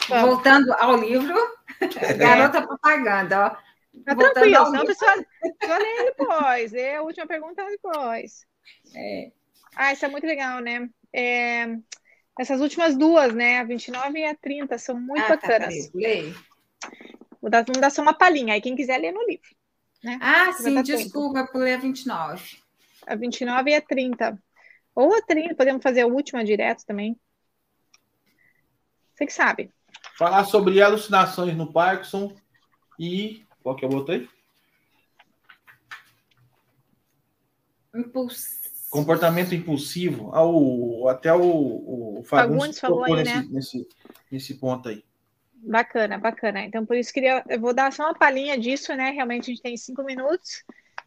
[0.07, 0.29] Vamos.
[0.35, 1.35] Voltando ao livro,
[2.17, 3.49] garota propaganda, ó.
[4.05, 5.11] Tá Voltando tranquilo, ao senão a pessoa
[5.63, 6.71] só lê depois.
[6.71, 8.45] Lê a última pergunta depois.
[8.95, 9.31] É,
[9.75, 10.89] Ah, isso é muito legal, né?
[11.13, 11.65] É,
[12.39, 13.59] essas últimas duas, né?
[13.59, 15.87] A 29 e a 30, são muito ah, tá, bacanas.
[15.89, 16.35] peraí, leio.
[17.41, 19.49] Vou dar, vamos dar só uma palhinha aí, quem quiser ler no livro.
[20.19, 20.83] Ah, Vai sim, tempo.
[20.83, 22.57] desculpa por ler a 29.
[23.05, 24.37] A 29 e a 30.
[24.95, 27.17] Ou a 30, podemos fazer a última direto também.
[29.13, 29.71] Você que sabe.
[30.17, 32.35] Falar sobre alucinações no Parkinson
[32.99, 33.45] e.
[33.61, 34.27] Qual que eu botei?
[37.95, 38.61] Impuls...
[38.89, 40.31] Comportamento impulsivo.
[40.33, 43.47] Ah, o- até o, o Fagundes falou tocou aí, nesse, né?
[43.49, 43.87] nesse,
[44.31, 45.03] nesse ponto aí.
[45.65, 46.65] Bacana, bacana.
[46.65, 49.11] Então, por isso queria, eu vou dar só uma palhinha disso, né?
[49.11, 50.63] Realmente a gente tem cinco minutos,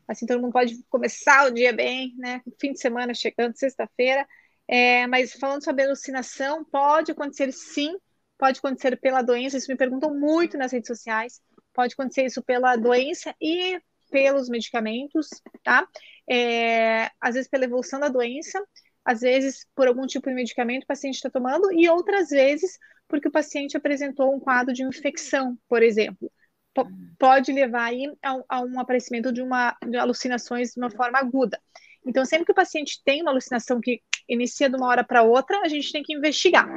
[0.09, 2.41] assim todo mundo pode começar o dia bem, né?
[2.59, 4.27] Fim de semana chegando, sexta-feira.
[4.67, 7.97] É, mas falando sobre alucinação, pode acontecer sim,
[8.39, 9.59] pode acontecer pela doença.
[9.59, 11.41] Isso me perguntam muito nas redes sociais.
[11.75, 13.79] Pode acontecer isso pela doença e
[14.11, 15.29] pelos medicamentos,
[15.63, 15.87] tá?
[16.29, 18.65] É, às vezes pela evolução da doença,
[19.05, 22.79] às vezes por algum tipo de medicamento o paciente está tomando, e outras vezes
[23.09, 26.31] porque o paciente apresentou um quadro de infecção, por exemplo.
[26.75, 26.85] P-
[27.19, 31.61] pode levar aí a, a um aparecimento de uma de alucinações de uma forma aguda.
[32.05, 35.61] Então, sempre que o paciente tem uma alucinação que inicia de uma hora para outra,
[35.63, 36.69] a gente tem que investigar.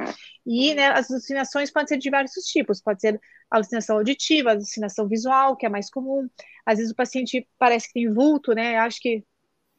[0.46, 3.20] E né, as alucinações podem ser de diversos tipos, pode ser
[3.50, 6.28] alucinação auditiva, alucinação visual, que é mais comum.
[6.64, 8.76] Às vezes o paciente parece que tem vulto, né?
[8.78, 9.24] Acho que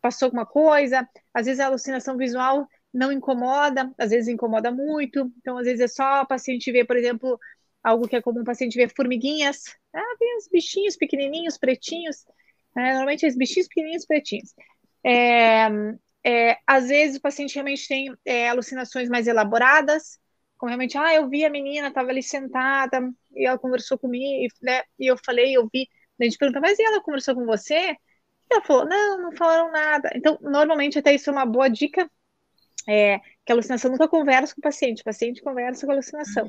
[0.02, 1.08] passou alguma coisa.
[1.34, 5.32] Às vezes a alucinação visual não incomoda, às vezes incomoda muito.
[5.38, 7.40] Então, às vezes é só o paciente ver, por exemplo,
[7.84, 9.64] algo que é comum o paciente ver formiguinhas.
[9.94, 12.26] Ah, vê os bichinhos pequenininhos, pretinhos.
[12.76, 12.92] né?
[12.92, 14.54] normalmente os bichinhos pequenininhos, pretinhos.
[15.04, 15.68] É,
[16.24, 20.20] é, às vezes o paciente realmente tem é, alucinações mais elaboradas,
[20.58, 24.84] como realmente, ah, eu vi a menina, estava ali sentada, e ela conversou comigo, né,
[25.00, 25.88] e eu falei, eu vi,
[26.20, 27.74] a gente pergunta, mas e ela conversou com você?
[27.94, 27.98] E
[28.52, 30.12] ela falou, não, não falaram nada.
[30.16, 32.08] Então, normalmente, até isso é uma boa dica,
[32.88, 36.48] é, que a alucinação nunca conversa com o paciente, o paciente conversa com a alucinação,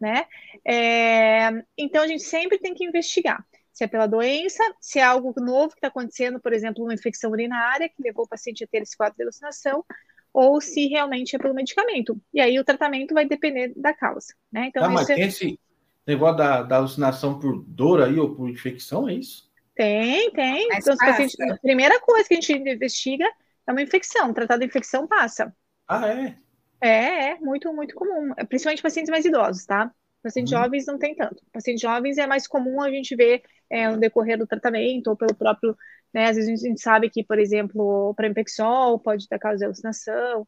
[0.00, 0.26] né?
[0.66, 3.44] É, então, a gente sempre tem que investigar.
[3.72, 7.30] se é pela doença, se é algo novo que está acontecendo, por exemplo, uma infecção
[7.30, 9.84] urinária que levou o paciente a ter esse quadro de alucinação,
[10.32, 12.20] ou se realmente é pelo medicamento.
[12.32, 14.66] E aí o tratamento vai depender da causa, né?
[14.66, 15.14] Então, ah, mas é...
[15.14, 15.60] tem esse
[16.06, 19.48] negócio da, da, alucinação por dor aí ou por infecção, é isso?
[19.74, 20.68] Tem, tem.
[20.72, 23.26] então, pacientes, a primeira coisa que a gente investiga
[23.66, 24.32] é uma infecção.
[24.32, 25.54] Tratar da infecção passa.
[25.86, 26.36] Ah, é?
[26.80, 28.34] É, é muito, muito comum.
[28.48, 29.90] Principalmente pacientes mais idosos, tá?
[30.22, 30.60] Pacientes uhum.
[30.60, 31.42] jovens não tem tanto.
[31.52, 35.34] Pacientes jovens é mais comum a gente ver é, no decorrer do tratamento ou pelo
[35.34, 35.76] próprio,
[36.14, 39.64] né, às vezes a gente sabe que, por exemplo, o Prempexol pode dar causa de
[39.64, 40.46] alucinação.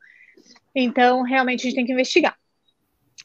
[0.74, 2.39] Então, realmente a gente tem que investigar.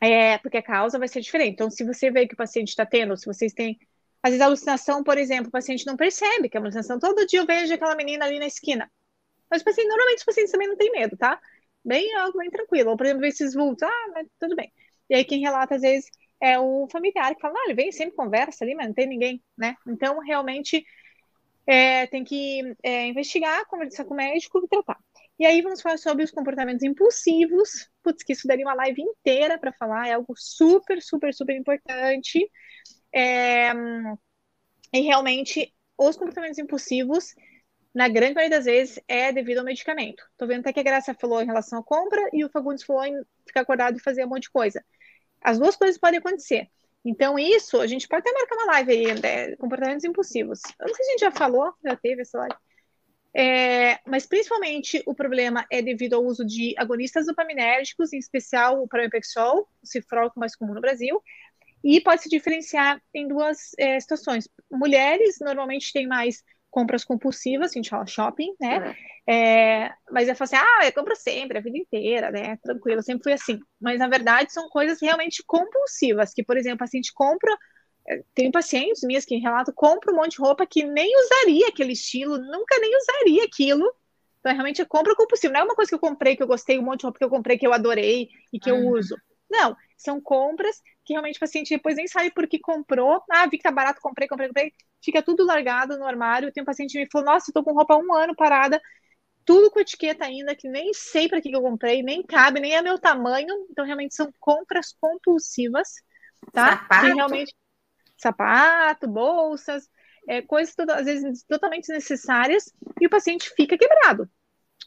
[0.01, 1.53] É, porque a causa vai ser diferente.
[1.53, 3.80] Então, se você vê que o paciente está tendo, se vocês têm,
[4.24, 6.97] às vezes, alucinação, por exemplo, o paciente não percebe que é alucinação.
[6.97, 8.91] Todo dia eu vejo aquela menina ali na esquina.
[9.49, 11.39] Mas, paciente, normalmente, os pacientes também não têm medo, tá?
[11.84, 12.07] Bem,
[12.38, 12.91] bem tranquilo.
[12.91, 14.71] Ou, por exemplo, esses vultos, ah, mas tudo bem.
[15.09, 16.09] E aí, quem relata, às vezes,
[16.39, 19.43] é o familiar que fala, não, ele vem sempre conversa ali, mas não tem ninguém,
[19.57, 19.75] né?
[19.88, 20.86] Então, realmente,
[21.67, 24.97] é, tem que é, investigar, conversar com o médico e tratar.
[25.39, 27.89] E aí vamos falar sobre os comportamentos impulsivos.
[28.03, 32.49] Putz, que isso daria uma live inteira para falar, é algo super, super, super importante.
[33.13, 33.71] É,
[34.93, 37.34] e realmente, os comportamentos impulsivos,
[37.93, 40.23] na grande maioria das vezes, é devido ao medicamento.
[40.37, 43.03] Tô vendo até que a Graça falou em relação à compra e o Fagundes falou
[43.05, 44.83] em ficar acordado e fazer um monte de coisa.
[45.41, 46.69] As duas coisas podem acontecer.
[47.03, 50.61] Então, isso, a gente pode até marcar uma live aí, né, comportamentos impulsivos.
[50.79, 52.55] Eu não sei se a gente já falou, já teve essa live.
[53.33, 58.87] É, mas principalmente o problema é devido ao uso de agonistas dopaminérgicos, em especial o
[58.87, 61.21] pramipexol, o cifrol é mais comum no Brasil,
[61.83, 64.47] e pode se diferenciar em duas é, situações.
[64.69, 68.95] Mulheres normalmente têm mais compras compulsivas, a gente fala shopping, né?
[69.28, 69.84] É.
[69.84, 72.57] É, mas eu falo assim, ah, eu compro sempre, a vida inteira, né?
[72.63, 73.59] Tranquilo, sempre fui assim.
[73.80, 77.55] Mas na verdade são coisas realmente compulsivas, que, por exemplo, a gente compra.
[78.07, 81.93] Eh, tem pacientes minhas que relatam, compra um monte de roupa que nem usaria aquele
[81.93, 83.86] estilo, nunca nem usaria aquilo.
[84.39, 85.53] Então, realmente é compra compulsiva.
[85.53, 87.26] Não é uma coisa que eu comprei, que eu gostei, um monte de roupa que
[87.26, 88.80] eu comprei, que eu adorei e que uhum.
[88.80, 89.15] eu uso.
[89.49, 93.23] Não, são compras que realmente o paciente depois nem sabe por que comprou.
[93.29, 94.73] Ah, vi que tá barato, comprei, comprei, comprei.
[95.03, 96.51] Fica tudo largado no armário.
[96.51, 98.81] Tem um paciente que me falou: Nossa, eu tô com roupa há um ano parada,
[99.45, 102.75] tudo com etiqueta ainda, que nem sei para que, que eu comprei, nem cabe, nem
[102.75, 103.67] é meu tamanho.
[103.69, 105.95] Então, realmente são compras compulsivas,
[106.51, 106.77] tá?
[106.77, 107.05] Sapato.
[107.05, 107.55] Que realmente.
[108.17, 109.89] Sapato, bolsas,
[110.27, 114.29] é, coisas às vezes totalmente desnecessárias, e o paciente fica quebrado.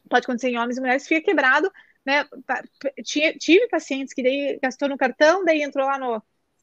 [0.08, 1.68] Pode acontecer em homens e mulheres, fica quebrado
[2.05, 2.24] né?
[3.38, 6.22] Tive pacientes que daí gastou no cartão, daí entrou lá no,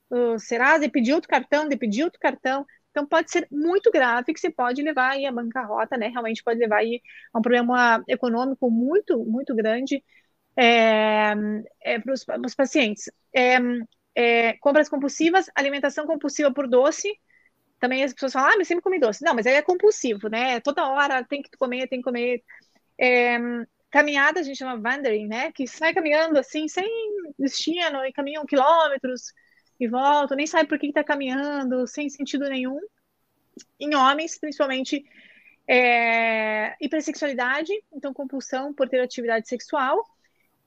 [0.10, 2.66] no Serasa e pediu outro cartão, daí pediu outro cartão.
[2.92, 6.08] Então pode ser muito grave que você pode levar aí a bancarrota, né?
[6.10, 7.02] Realmente pode levar aí
[7.34, 10.04] a um problema econômico muito, muito grande
[10.58, 11.34] é,
[11.82, 12.14] é, para
[12.46, 13.10] os pacientes.
[14.16, 17.10] É, compras compulsivas, alimentação compulsiva por doce.
[17.80, 19.24] Também as pessoas falam, ah, mas sempre comi doce.
[19.24, 20.60] Não, mas aí é compulsivo, né?
[20.60, 22.44] Toda hora tem que comer, tem que comer.
[23.92, 25.52] Caminhada a gente chama wandering, né?
[25.52, 26.88] Que sai caminhando assim, sem
[27.38, 29.34] destino, e caminham quilômetros
[29.80, 32.80] e voltam, nem sabe por que está caminhando, sem sentido nenhum.
[33.80, 35.04] Em homens, principalmente,
[35.68, 39.98] é, hipersexualidade, então compulsão por ter atividade sexual,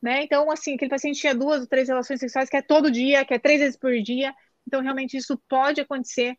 [0.02, 0.22] né?
[0.22, 3.32] Então, assim, aquele paciente tinha duas ou três relações sexuais, que é todo dia, que
[3.34, 4.34] é três vezes por dia,
[4.66, 6.36] então realmente isso pode acontecer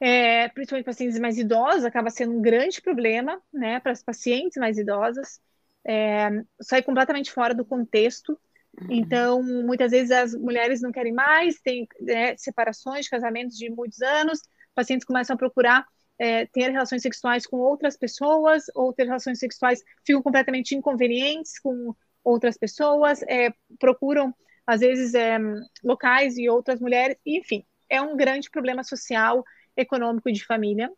[0.00, 4.78] é, principalmente pacientes mais idosos, acaba sendo um grande problema, né, para as pacientes mais
[4.78, 5.40] idosas
[5.86, 8.38] é, sai completamente fora do contexto.
[8.80, 8.86] Uhum.
[8.90, 14.40] Então, muitas vezes as mulheres não querem mais, tem né, separações, casamentos de muitos anos,
[14.74, 15.84] pacientes começam a procurar
[16.18, 21.94] é, ter relações sexuais com outras pessoas, ou ter relações sexuais ficam completamente inconvenientes com
[22.22, 24.34] outras pessoas, é, procuram,
[24.66, 25.38] às vezes, é,
[25.82, 29.42] locais e outras mulheres, enfim, é um grande problema social,
[29.76, 30.90] econômico e de família.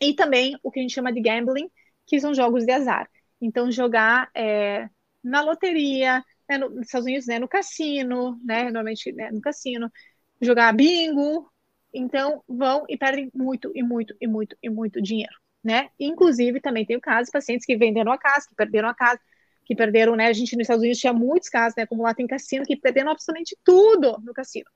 [0.00, 1.70] E também o que a gente chama de gambling,
[2.06, 3.08] que são jogos de azar.
[3.42, 4.88] Então, jogar é,
[5.22, 9.90] na loteria, né, no, nos Estados Unidos, né, no cassino, né, normalmente né, no cassino,
[10.40, 11.50] jogar bingo.
[11.92, 15.90] Então, vão e perdem muito, e muito, e muito, e muito dinheiro, né?
[16.00, 19.20] Inclusive, também tem o caso de pacientes que venderam a casa, que perderam a casa,
[19.66, 20.28] que perderam, né?
[20.28, 21.84] A gente nos Estados Unidos tinha muitos casos, né?
[21.84, 24.70] Como lá tem cassino, que perderam absolutamente tudo no cassino.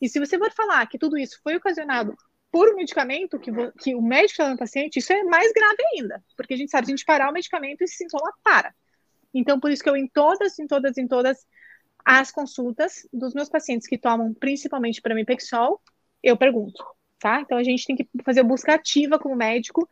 [0.00, 2.14] E se você for falar que tudo isso foi ocasionado
[2.50, 6.22] por um medicamento que, que o médico está dando paciente, isso é mais grave ainda,
[6.36, 8.74] porque a gente sabe, se a gente parar o medicamento, esse sintoma para.
[9.32, 11.46] Então, por isso que eu, em todas, em todas, em todas
[12.04, 15.80] as consultas dos meus pacientes que tomam principalmente para mim Pexol,
[16.22, 16.84] eu pergunto,
[17.20, 17.40] tá?
[17.40, 19.88] Então, a gente tem que fazer busca ativa como médico,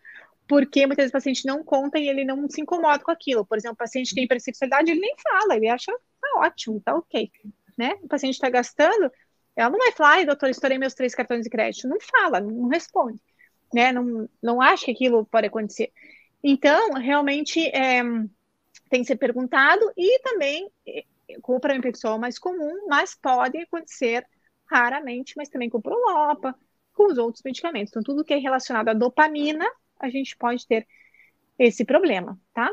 [0.49, 3.45] porque muitas vezes o paciente não conta e ele não se incomoda com aquilo.
[3.47, 7.31] Por exemplo, o paciente tem hipersexualidade, ele nem fala, ele acha, tá ótimo, tá ok,
[7.77, 7.95] né?
[8.03, 9.13] O paciente está gastando,
[9.59, 11.89] ela não vai falar, ai, doutor, estourei meus três cartões de crédito.
[11.89, 13.21] Não fala, não responde.
[13.75, 13.93] né?
[13.93, 15.93] Não, não acha que aquilo pode acontecer.
[16.43, 18.03] Então, realmente, é,
[18.89, 20.71] tem que ser perguntado e também
[21.43, 24.27] com o pessoal mais comum, mas pode acontecer
[24.71, 26.55] raramente, mas também com prolopa,
[26.95, 27.91] com os outros medicamentos.
[27.91, 29.67] Então, tudo que é relacionado à dopamina,
[29.99, 30.87] a gente pode ter
[31.59, 32.71] esse problema, tá?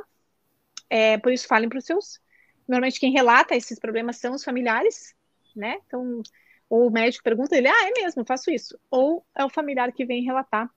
[0.89, 2.19] É, por isso, falem para os seus.
[2.67, 5.15] Normalmente, quem relata esses problemas são os familiares,
[5.55, 5.79] né?
[5.85, 6.21] Então,
[6.69, 8.77] ou o médico pergunta ele, ah, é mesmo, faço isso.
[8.89, 10.69] Ou é o familiar que vem relatar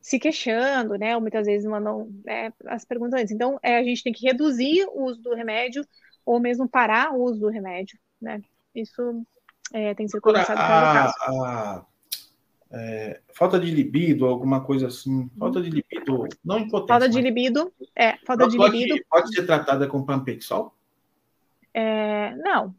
[0.00, 1.16] se queixando, né?
[1.16, 3.32] Ou muitas vezes mandam né, as perguntas antes.
[3.32, 5.84] Então, é, a gente tem que reduzir o uso do remédio
[6.24, 8.40] ou mesmo parar o uso do remédio, né?
[8.74, 9.26] Isso
[9.72, 11.14] é, tem que ser conversado caso.
[11.22, 11.86] A,
[12.70, 15.30] é, falta de libido, alguma coisa assim.
[15.38, 16.88] Falta de libido, não impotência.
[16.88, 19.04] Falta de libido, é, falta de libido.
[19.08, 20.72] Pode ser tratada com pampexol?
[21.74, 22.74] É, não,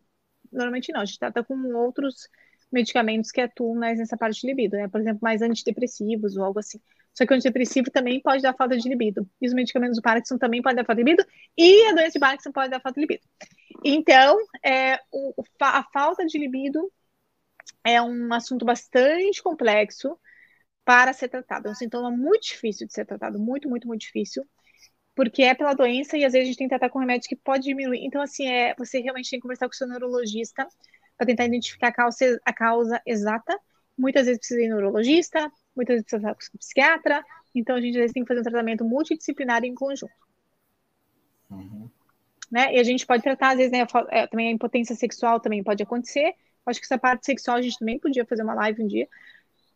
[0.58, 1.02] normalmente não.
[1.02, 2.28] A gente trata com outros
[2.72, 4.88] medicamentos que atuam mais nessa parte de libido, né?
[4.88, 6.80] Por exemplo, mais antidepressivos ou algo assim.
[7.14, 9.28] Só que o antidepressivo também pode dar falta de libido.
[9.42, 11.28] E os medicamentos do Parkinson também podem dar falta de libido.
[11.58, 13.24] E a doença de Parkinson pode dar falta de libido.
[13.84, 16.92] Então, é, o, a falta de libido
[17.84, 20.20] é um assunto bastante complexo
[20.86, 21.68] para ser tratado.
[21.68, 23.40] É um sintoma muito difícil de ser tratado.
[23.40, 24.46] Muito, muito, muito difícil.
[25.18, 27.36] Porque é pela doença e às vezes a gente tem que tratar com remédio que
[27.36, 28.06] pode diminuir.
[28.06, 30.68] Então, assim, é, você realmente tem que conversar com o seu neurologista
[31.18, 33.60] para tentar identificar a causa, a causa exata.
[33.98, 37.26] Muitas vezes precisa ir neurologista, muitas vezes precisa falar com psiquiatra.
[37.56, 40.14] Então, a gente às vezes tem que fazer um tratamento multidisciplinar em conjunto.
[41.50, 41.90] Uhum.
[42.52, 42.76] Né?
[42.76, 45.82] E a gente pode tratar, às vezes, né, é, também a impotência sexual também pode
[45.82, 46.36] acontecer.
[46.64, 49.08] Acho que essa parte sexual a gente também podia fazer uma live um dia.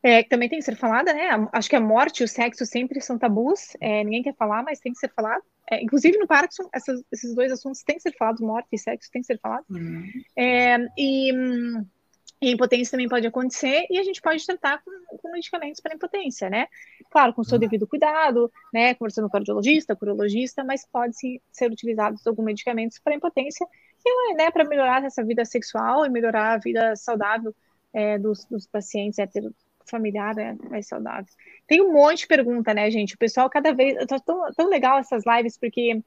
[0.03, 1.29] É, que também tem que ser falada, né?
[1.53, 3.75] Acho que a morte e o sexo sempre são tabus.
[3.79, 5.43] É, ninguém quer falar, mas tem que ser falado.
[5.69, 9.11] É, inclusive no Parkinson, essas, esses dois assuntos têm que ser falados, morte e sexo
[9.11, 9.69] têm que ser falados.
[9.69, 10.03] Uhum.
[10.35, 11.31] É, e,
[12.41, 15.93] e a impotência também pode acontecer e a gente pode tratar com, com medicamentos para
[15.93, 16.65] impotência, né?
[17.11, 17.59] Claro, com o seu uhum.
[17.59, 18.95] devido cuidado, né?
[18.95, 23.13] Conversando com o cardiologista, com o urologista, mas pode sim ser utilizados alguns medicamentos para
[23.13, 23.67] impotência
[24.03, 27.53] e, né, para melhorar essa vida sexual e melhorar a vida saudável
[27.93, 29.53] é, dos, dos pacientes héteros
[29.91, 31.31] familiar é mais saudável.
[31.67, 33.13] Tem um monte de pergunta, né, gente?
[33.13, 33.95] O pessoal cada vez.
[34.07, 36.01] Tá tão, tão legal essas lives, porque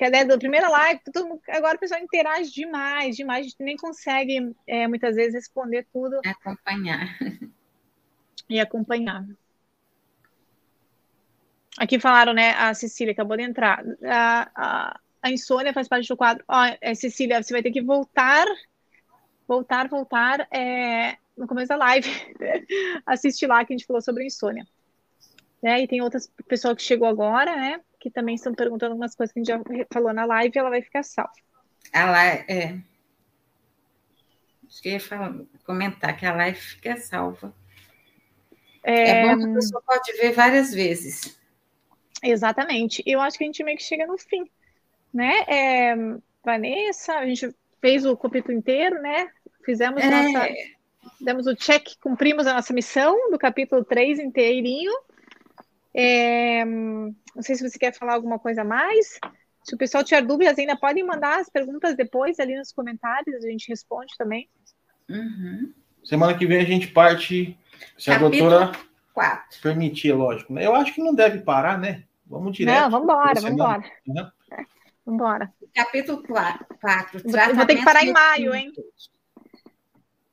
[0.00, 4.56] cadê da primeira live, todo, agora o pessoal interage demais, demais, a gente nem consegue
[4.66, 6.18] é, muitas vezes responder tudo.
[6.24, 7.18] Acompanhar.
[8.48, 9.26] E acompanhar.
[11.78, 12.52] Aqui falaram, né?
[12.52, 13.84] A Cecília acabou de entrar.
[14.04, 16.42] A, a, a insônia faz parte do quadro.
[16.48, 18.46] Ó, é, Cecília, você vai ter que voltar,
[19.46, 20.48] voltar, voltar.
[20.50, 22.08] É, no começo da live.
[23.06, 24.66] Assiste lá que a gente falou sobre insônia.
[25.62, 25.82] Né?
[25.82, 27.80] E tem outras pessoas que chegou agora, né?
[27.98, 30.70] Que também estão perguntando algumas coisas que a gente já falou na live e ela
[30.70, 31.32] vai ficar salva.
[31.92, 32.78] Ela é.
[34.66, 35.34] Acho que ia falar,
[35.64, 37.54] comentar que a live fica salva.
[38.82, 39.10] É...
[39.10, 41.38] é bom que a pessoa pode ver várias vezes.
[42.22, 43.02] Exatamente.
[43.06, 44.48] Eu acho que a gente meio que chega no fim,
[45.12, 45.44] né?
[45.48, 45.94] É,
[46.44, 49.30] Vanessa, a gente fez o capítulo inteiro, né?
[49.64, 50.10] Fizemos é...
[50.10, 50.48] nossa
[51.20, 54.92] demos o check, cumprimos a nossa missão do capítulo 3 inteirinho.
[55.94, 59.18] É, não sei se você quer falar alguma coisa a mais.
[59.62, 63.48] Se o pessoal tiver dúvidas, ainda podem mandar as perguntas depois ali nos comentários, a
[63.48, 64.48] gente responde também.
[65.08, 65.72] Uhum.
[66.02, 67.58] Semana que vem a gente parte,
[67.98, 68.72] se capítulo a doutora
[69.12, 69.60] 4.
[69.62, 70.52] permitir, lógico.
[70.52, 70.66] Né?
[70.66, 72.04] Eu acho que não deve parar, né?
[72.26, 72.80] Vamos direto.
[72.80, 73.82] Não, vamos embora, vamos embora.
[74.06, 74.30] Uhum.
[75.04, 75.52] Vamos embora.
[75.74, 77.22] Capítulo 4.
[77.54, 78.72] Vou ter que parar em maio, hein?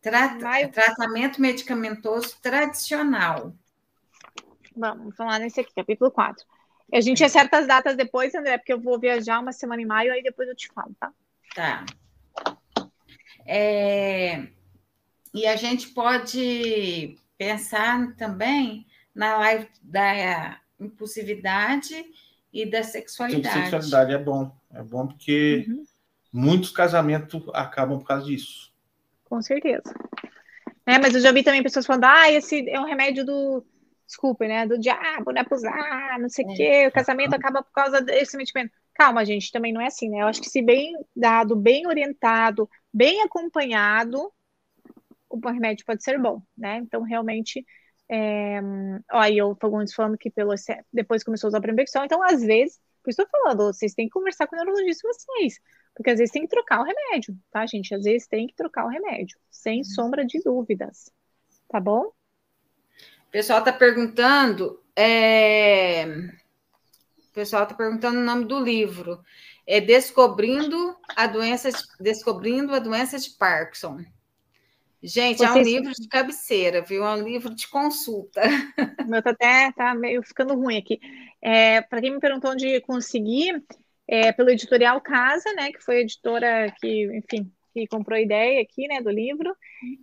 [0.09, 3.53] Tra tratamento medicamentoso tradicional.
[4.75, 6.45] Vamos falar nesse aqui, capítulo 4.
[6.93, 10.13] A gente acerta as datas depois, André, porque eu vou viajar uma semana em maio,
[10.13, 11.11] aí depois eu te falo, tá?
[11.53, 11.85] Tá.
[13.45, 14.47] É...
[15.33, 22.05] E a gente pode pensar também na live da impulsividade
[22.53, 23.69] e da sexualidade.
[23.69, 24.55] Sexualidade é bom.
[24.71, 25.83] É bom porque uhum.
[26.31, 28.71] muitos casamentos acabam por causa disso.
[29.29, 29.93] Com certeza.
[30.85, 33.65] É, mas eu já vi também pessoas falando, ah, esse é um remédio do.
[34.05, 34.65] Desculpe, né?
[34.65, 35.43] Do diabo, né?
[35.43, 36.55] Pusar, não sei o é.
[36.55, 38.71] quê, o casamento acaba por causa desse medicamento.
[38.93, 40.21] Calma, gente, também não é assim, né?
[40.21, 44.31] Eu acho que se bem dado, bem orientado, bem acompanhado,
[45.29, 46.77] o remédio pode ser bom, né?
[46.77, 47.65] Então, realmente,
[48.09, 48.61] é...
[49.11, 50.53] ó, aí eu Fagundes falando que pelo
[50.91, 54.07] depois começou a usar Prembexol, então, às vezes, por isso eu tô falando, vocês têm
[54.07, 55.59] que conversar com o neurologista vocês.
[55.97, 57.93] Porque às vezes tem que trocar o remédio, tá, gente?
[57.95, 59.83] Às vezes tem que trocar o remédio, sem uhum.
[59.83, 61.11] sombra de dúvidas.
[61.67, 62.03] Tá bom?
[62.03, 64.79] O pessoal está perguntando.
[64.95, 66.05] É...
[66.05, 69.19] O pessoal está perguntando o nome do livro.
[69.65, 71.69] É Descobrindo a doença,
[71.99, 74.05] Descobrindo a doença de Parkinson.
[75.01, 75.49] Gente, Vocês...
[75.49, 77.03] é um livro de cabeceira, viu?
[77.03, 78.41] É um livro de consulta.
[79.03, 80.99] O meu tá até tá meio ficando ruim aqui.
[81.41, 83.63] É, Para quem me perguntou onde conseguir,
[84.07, 85.71] é pelo editorial Casa, né?
[85.71, 89.55] Que foi a editora que, enfim, que comprou a ideia aqui, né, do livro,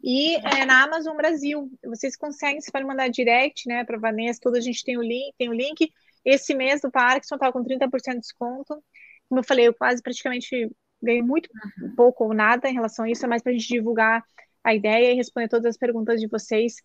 [0.02, 1.70] e é, na Amazon Brasil.
[1.84, 5.34] Vocês conseguem, você pode mandar direct, né, para Vanessa, toda a gente tem o link,
[5.36, 5.90] tem o link.
[6.24, 8.82] Esse mês do Parkinson estava com 30% de desconto.
[9.28, 10.70] Como eu falei, eu quase praticamente
[11.02, 11.50] ganhei muito
[11.96, 14.24] pouco ou nada em relação a isso, é mais para a gente divulgar
[14.62, 16.76] a ideia e responder todas as perguntas de vocês,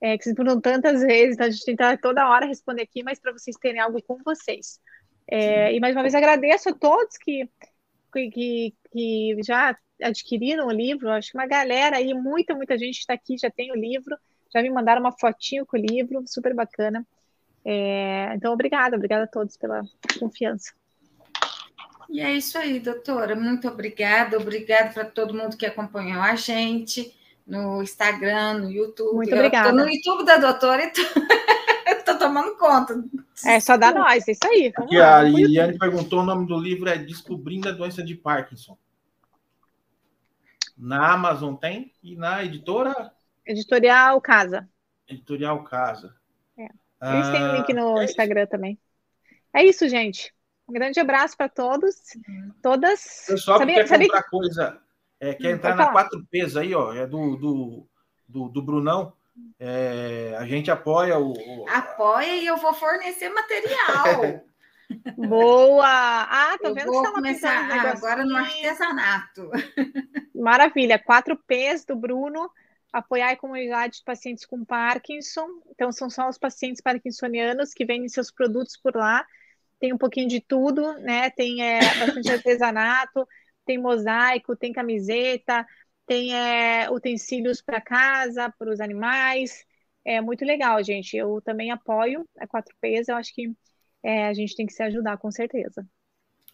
[0.00, 3.20] é, que vocês perguntam tantas vezes, então a gente tenta toda hora responder aqui, mas
[3.20, 4.80] para vocês terem algo com vocês.
[5.30, 7.48] É, e mais uma vez agradeço a todos que,
[8.12, 13.12] que, que já adquiriram o livro, acho que uma galera aí, muita, muita gente está
[13.12, 14.16] aqui, já tem o livro,
[14.52, 17.06] já me mandaram uma fotinho com o livro, super bacana.
[17.64, 19.82] É, então, obrigada, obrigada a todos pela
[20.18, 20.72] confiança.
[22.08, 23.36] E é isso aí, doutora.
[23.36, 27.14] Muito obrigada, obrigada para todo mundo que acompanhou a gente
[27.46, 29.16] no Instagram, no YouTube.
[29.16, 29.72] Muito obrigada.
[29.72, 31.04] no YouTube da doutora e estou
[32.18, 33.02] tomando conta.
[33.44, 34.72] É só da nós, é isso aí.
[34.76, 38.76] Aqui, a Liliane perguntou: o nome do livro é Descobrindo a Doença de Parkinson.
[40.76, 43.12] Na Amazon tem e na editora?
[43.44, 44.68] Editorial Casa.
[45.08, 46.14] Editorial Casa.
[46.56, 46.68] É.
[47.14, 48.50] Eles têm um link no é Instagram isso.
[48.50, 48.78] também.
[49.52, 50.32] É isso, gente.
[50.68, 51.96] Um grande abraço para todos,
[52.62, 53.24] todas.
[53.26, 54.80] Pessoal sabia, que quer sabia comprar coisa,
[55.18, 57.88] é, quer hum, entrar na 4Ps aí, ó, é do, do,
[58.28, 59.14] do, do Brunão.
[59.58, 64.42] É, a gente apoia o, o, Apoia e eu vou fornecer material.
[65.28, 65.84] Boa!
[65.84, 69.50] Ah, tô vendo vou que você começar um agora no artesanato.
[70.34, 72.50] Maravilha, 4 P's do Bruno,
[72.92, 75.46] apoiar a comunidade de pacientes com Parkinson.
[75.70, 79.26] Então, são só os pacientes parkinsonianos que vendem seus produtos por lá.
[79.80, 81.30] Tem um pouquinho de tudo, né?
[81.30, 83.28] Tem é, bastante artesanato,
[83.66, 85.66] tem mosaico, tem camiseta,
[86.08, 89.64] tem é, utensílios para casa, para os animais.
[90.04, 91.14] É muito legal, gente.
[91.14, 93.52] Eu também apoio a 4Ps, eu acho que
[94.02, 95.86] é, a gente tem que se ajudar, com certeza.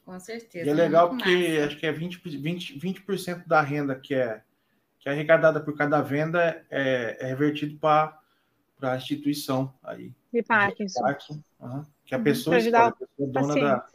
[0.04, 0.66] Com certeza.
[0.66, 1.66] E é legal porque massa.
[1.66, 3.04] acho que é 20%, 20, 20
[3.46, 4.42] da renda que é,
[4.98, 8.18] que é arrecadada por cada venda é, é revertido para
[8.82, 10.12] a instituição aí.
[10.32, 11.00] De Parkinson.
[11.00, 12.24] De Parkinson uhum, que a uhum.
[12.24, 13.86] pessoa escolhe, a pessoa é dona da,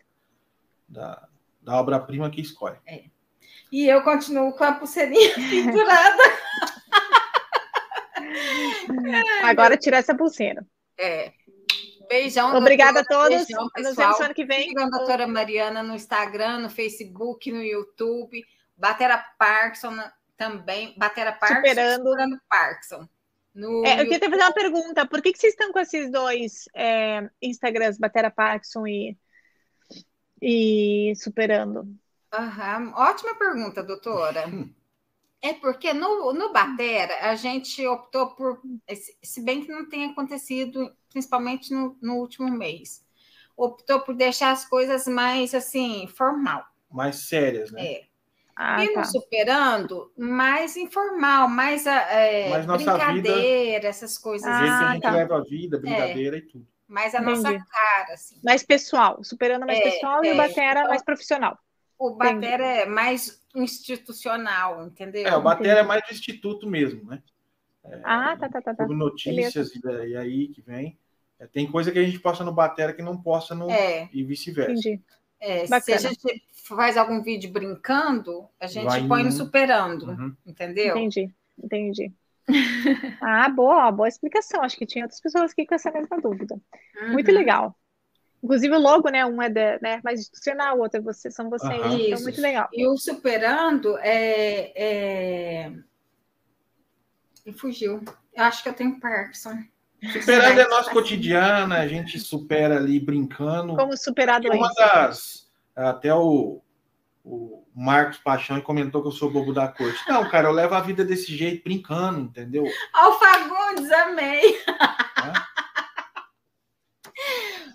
[0.87, 1.29] da,
[1.61, 2.77] da obra-prima que escolhe.
[2.87, 3.03] É.
[3.71, 6.23] E eu continuo com a pulseirinha pendurada.
[9.43, 10.65] Agora tira essa pulseira.
[10.97, 11.31] É.
[12.09, 12.55] Beijão.
[12.55, 13.45] Obrigada doutora, a todos.
[13.45, 14.69] Beijão, Nos vemos ano que vem.
[14.69, 18.43] Sigam a doutora Mariana no Instagram, no Facebook, no YouTube.
[18.75, 19.95] Batera Parkinson
[20.35, 20.95] também.
[20.97, 21.67] Batera Parkinson.
[21.67, 22.09] Superando.
[22.09, 23.07] Superando Parkinson.
[23.53, 25.05] No é, eu queria fazer uma pergunta.
[25.05, 29.17] Por que, que vocês estão com esses dois é, Instagrams, Batera Parkinson e,
[30.41, 31.87] e Superando?
[32.33, 32.93] Uhum.
[32.95, 34.45] Ótima pergunta, doutora.
[35.41, 38.61] É porque no, no Batera a gente optou por,
[39.23, 43.05] se bem que não tem acontecido, principalmente no, no último mês,
[43.55, 46.65] optou por deixar as coisas mais assim, formal.
[46.91, 47.85] Mais sérias, né?
[47.85, 48.09] É.
[48.53, 49.05] Ah, e tá.
[49.05, 54.45] superando, mais informal, mais, é, brincadeira, vida, essas coisas.
[54.45, 54.85] Ah, assim.
[54.85, 55.11] a gente tá.
[55.11, 56.39] leva a vida, brincadeira é.
[56.39, 56.67] e tudo.
[56.85, 57.41] Mais a Entendi.
[57.41, 58.37] nossa cara, assim.
[58.43, 60.35] Mais pessoal, superando mais é, pessoal e o é.
[60.35, 61.57] Batera então, mais profissional.
[61.99, 65.27] O Batera é mais institucional, entendeu?
[65.27, 67.21] É, o Batera é mais do instituto mesmo, né?
[67.83, 68.73] É, ah, tá, tá, tá.
[68.73, 68.87] tá.
[68.87, 70.97] Notícias e, e, aí que vem.
[71.37, 73.69] É, tem coisa que a gente posta no Batera que não posta no.
[73.69, 74.09] É.
[74.13, 74.71] E vice-versa.
[74.71, 75.01] Entendi.
[75.41, 80.35] É, se a gente faz algum vídeo brincando, a gente Vai põe no superando, uhum.
[80.45, 80.97] entendeu?
[80.97, 82.13] Entendi, entendi.
[83.21, 84.61] ah, boa, boa explicação.
[84.61, 86.55] Acho que tinha outras pessoas aqui com essa mesma dúvida.
[87.01, 87.13] Uhum.
[87.13, 87.75] Muito legal.
[88.43, 89.25] Inclusive o logo, né?
[89.25, 91.81] Um é de, né, mais institucional, o outro é você, são vocês.
[91.81, 91.99] Uhum.
[91.99, 92.69] Então, muito legal.
[92.73, 95.71] E o Superando é, é...
[97.45, 98.01] E fugiu.
[98.33, 99.57] Eu acho que eu tenho Parkinson.
[100.13, 103.75] Superando é nosso cotidiano, a gente supera ali brincando.
[103.75, 104.57] Como superar doença.
[104.57, 105.49] Uma das.
[105.75, 106.61] Até o,
[107.23, 109.99] o Marcos Paixão comentou que eu sou bobo da corte.
[110.07, 112.63] Não, cara, eu levo a vida desse jeito, brincando, entendeu?
[112.93, 114.61] Alfagundes, amei.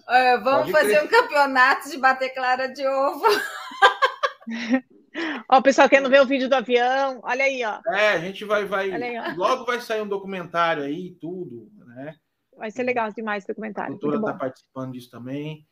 [0.08, 3.24] É, vamos Pode fazer um campeonato de bater clara de ovo.
[5.48, 7.80] Ó, o pessoal querendo ver o vídeo do avião, olha aí, ó.
[7.94, 8.90] É, a gente vai, vai.
[8.90, 12.16] Aí, logo vai sair um documentário aí, tudo, né?
[12.56, 13.94] Vai ser legal demais o documentário.
[13.94, 15.66] A doutora está participando disso também.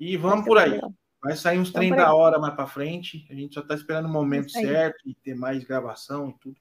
[0.00, 0.70] E vamos por aí.
[0.70, 0.92] Legal.
[1.22, 3.26] Vai sair uns trem da hora mais para frente.
[3.30, 6.56] A gente só está esperando o momento certo e ter mais gravação e tudo.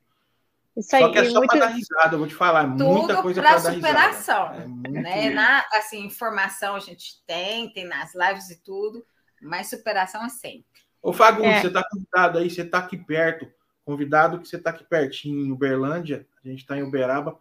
[0.77, 1.49] Isso aí, Só que é só muito...
[1.49, 4.91] para dar risada, eu vou te falar, é muita coisa para dar superação, é muito...
[4.91, 5.29] né?
[5.31, 9.03] Na, assim, informação a gente tem, tem nas lives e tudo,
[9.41, 10.67] mas superação é sempre.
[11.01, 11.61] Ô, Fagundes, é.
[11.61, 13.51] você está convidado aí, você está aqui perto.
[13.83, 17.39] convidado que você está aqui pertinho em Uberlândia, a gente está em Uberaba,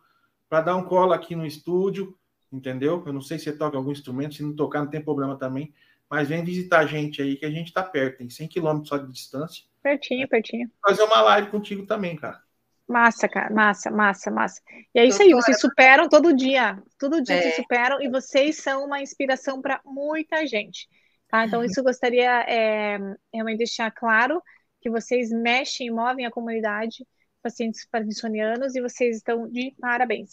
[0.49, 2.17] para dar um colo aqui no estúdio,
[2.51, 3.03] entendeu?
[3.05, 5.75] Eu não sei se você toca algum instrumento, se não tocar não tem problema também,
[6.09, 8.97] mas vem visitar a gente aí, que a gente está perto, tem 100 quilômetros só
[8.97, 9.65] de distância.
[9.83, 10.71] Pertinho, pertinho.
[10.81, 12.46] Fazer uma live contigo também, cara.
[12.89, 14.63] Massa, cara, massa, massa, massa.
[14.95, 17.43] E é isso aí, vocês superam todo dia, todo dia é.
[17.43, 20.89] vocês superam e vocês são uma inspiração para muita gente,
[21.29, 21.45] tá?
[21.45, 22.99] Então, isso eu gostaria é,
[23.33, 24.41] realmente deixar claro
[24.81, 27.05] que vocês mexem e movem a comunidade
[27.43, 30.31] pacientes parkinsonianos e vocês estão de parabéns,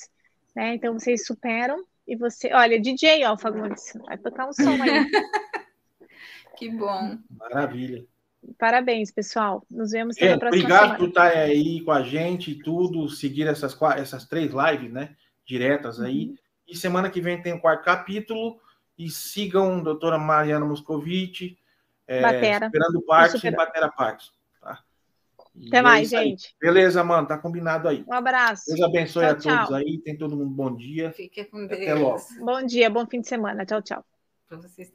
[0.55, 0.75] né?
[0.75, 5.09] Então, vocês superam e você, olha, DJ, ó, Fagundes, vai tocar um som aí.
[6.55, 7.17] que bom.
[7.31, 8.05] Maravilha.
[8.57, 9.65] Parabéns, pessoal.
[9.69, 10.97] Nos vemos na próxima obrigado semana.
[10.97, 15.15] por estar aí com a gente e tudo, seguir essas, essas três lives, né?
[15.45, 16.27] Diretas aí.
[16.27, 16.37] Uhum.
[16.67, 18.59] E semana que vem tem o quarto capítulo.
[18.97, 21.57] E sigam a doutora Mariana Moscovici,
[22.07, 22.67] é, Batera.
[22.67, 24.31] Esperando o Parques e Batera Parques.
[24.61, 24.83] Tá?
[25.67, 26.55] Até mais, gente.
[26.61, 27.27] Beleza, mano.
[27.27, 28.03] Tá combinado aí.
[28.07, 28.65] Um abraço.
[28.67, 29.75] Deus abençoe tchau, a todos tchau.
[29.75, 29.97] aí.
[29.99, 31.11] Tem todo mundo um bom dia.
[31.11, 31.81] Fique com Deus.
[31.81, 32.21] Até logo.
[32.39, 33.65] Bom dia, bom fim de semana.
[33.65, 34.05] Tchau, tchau.
[34.47, 34.91] Para vocês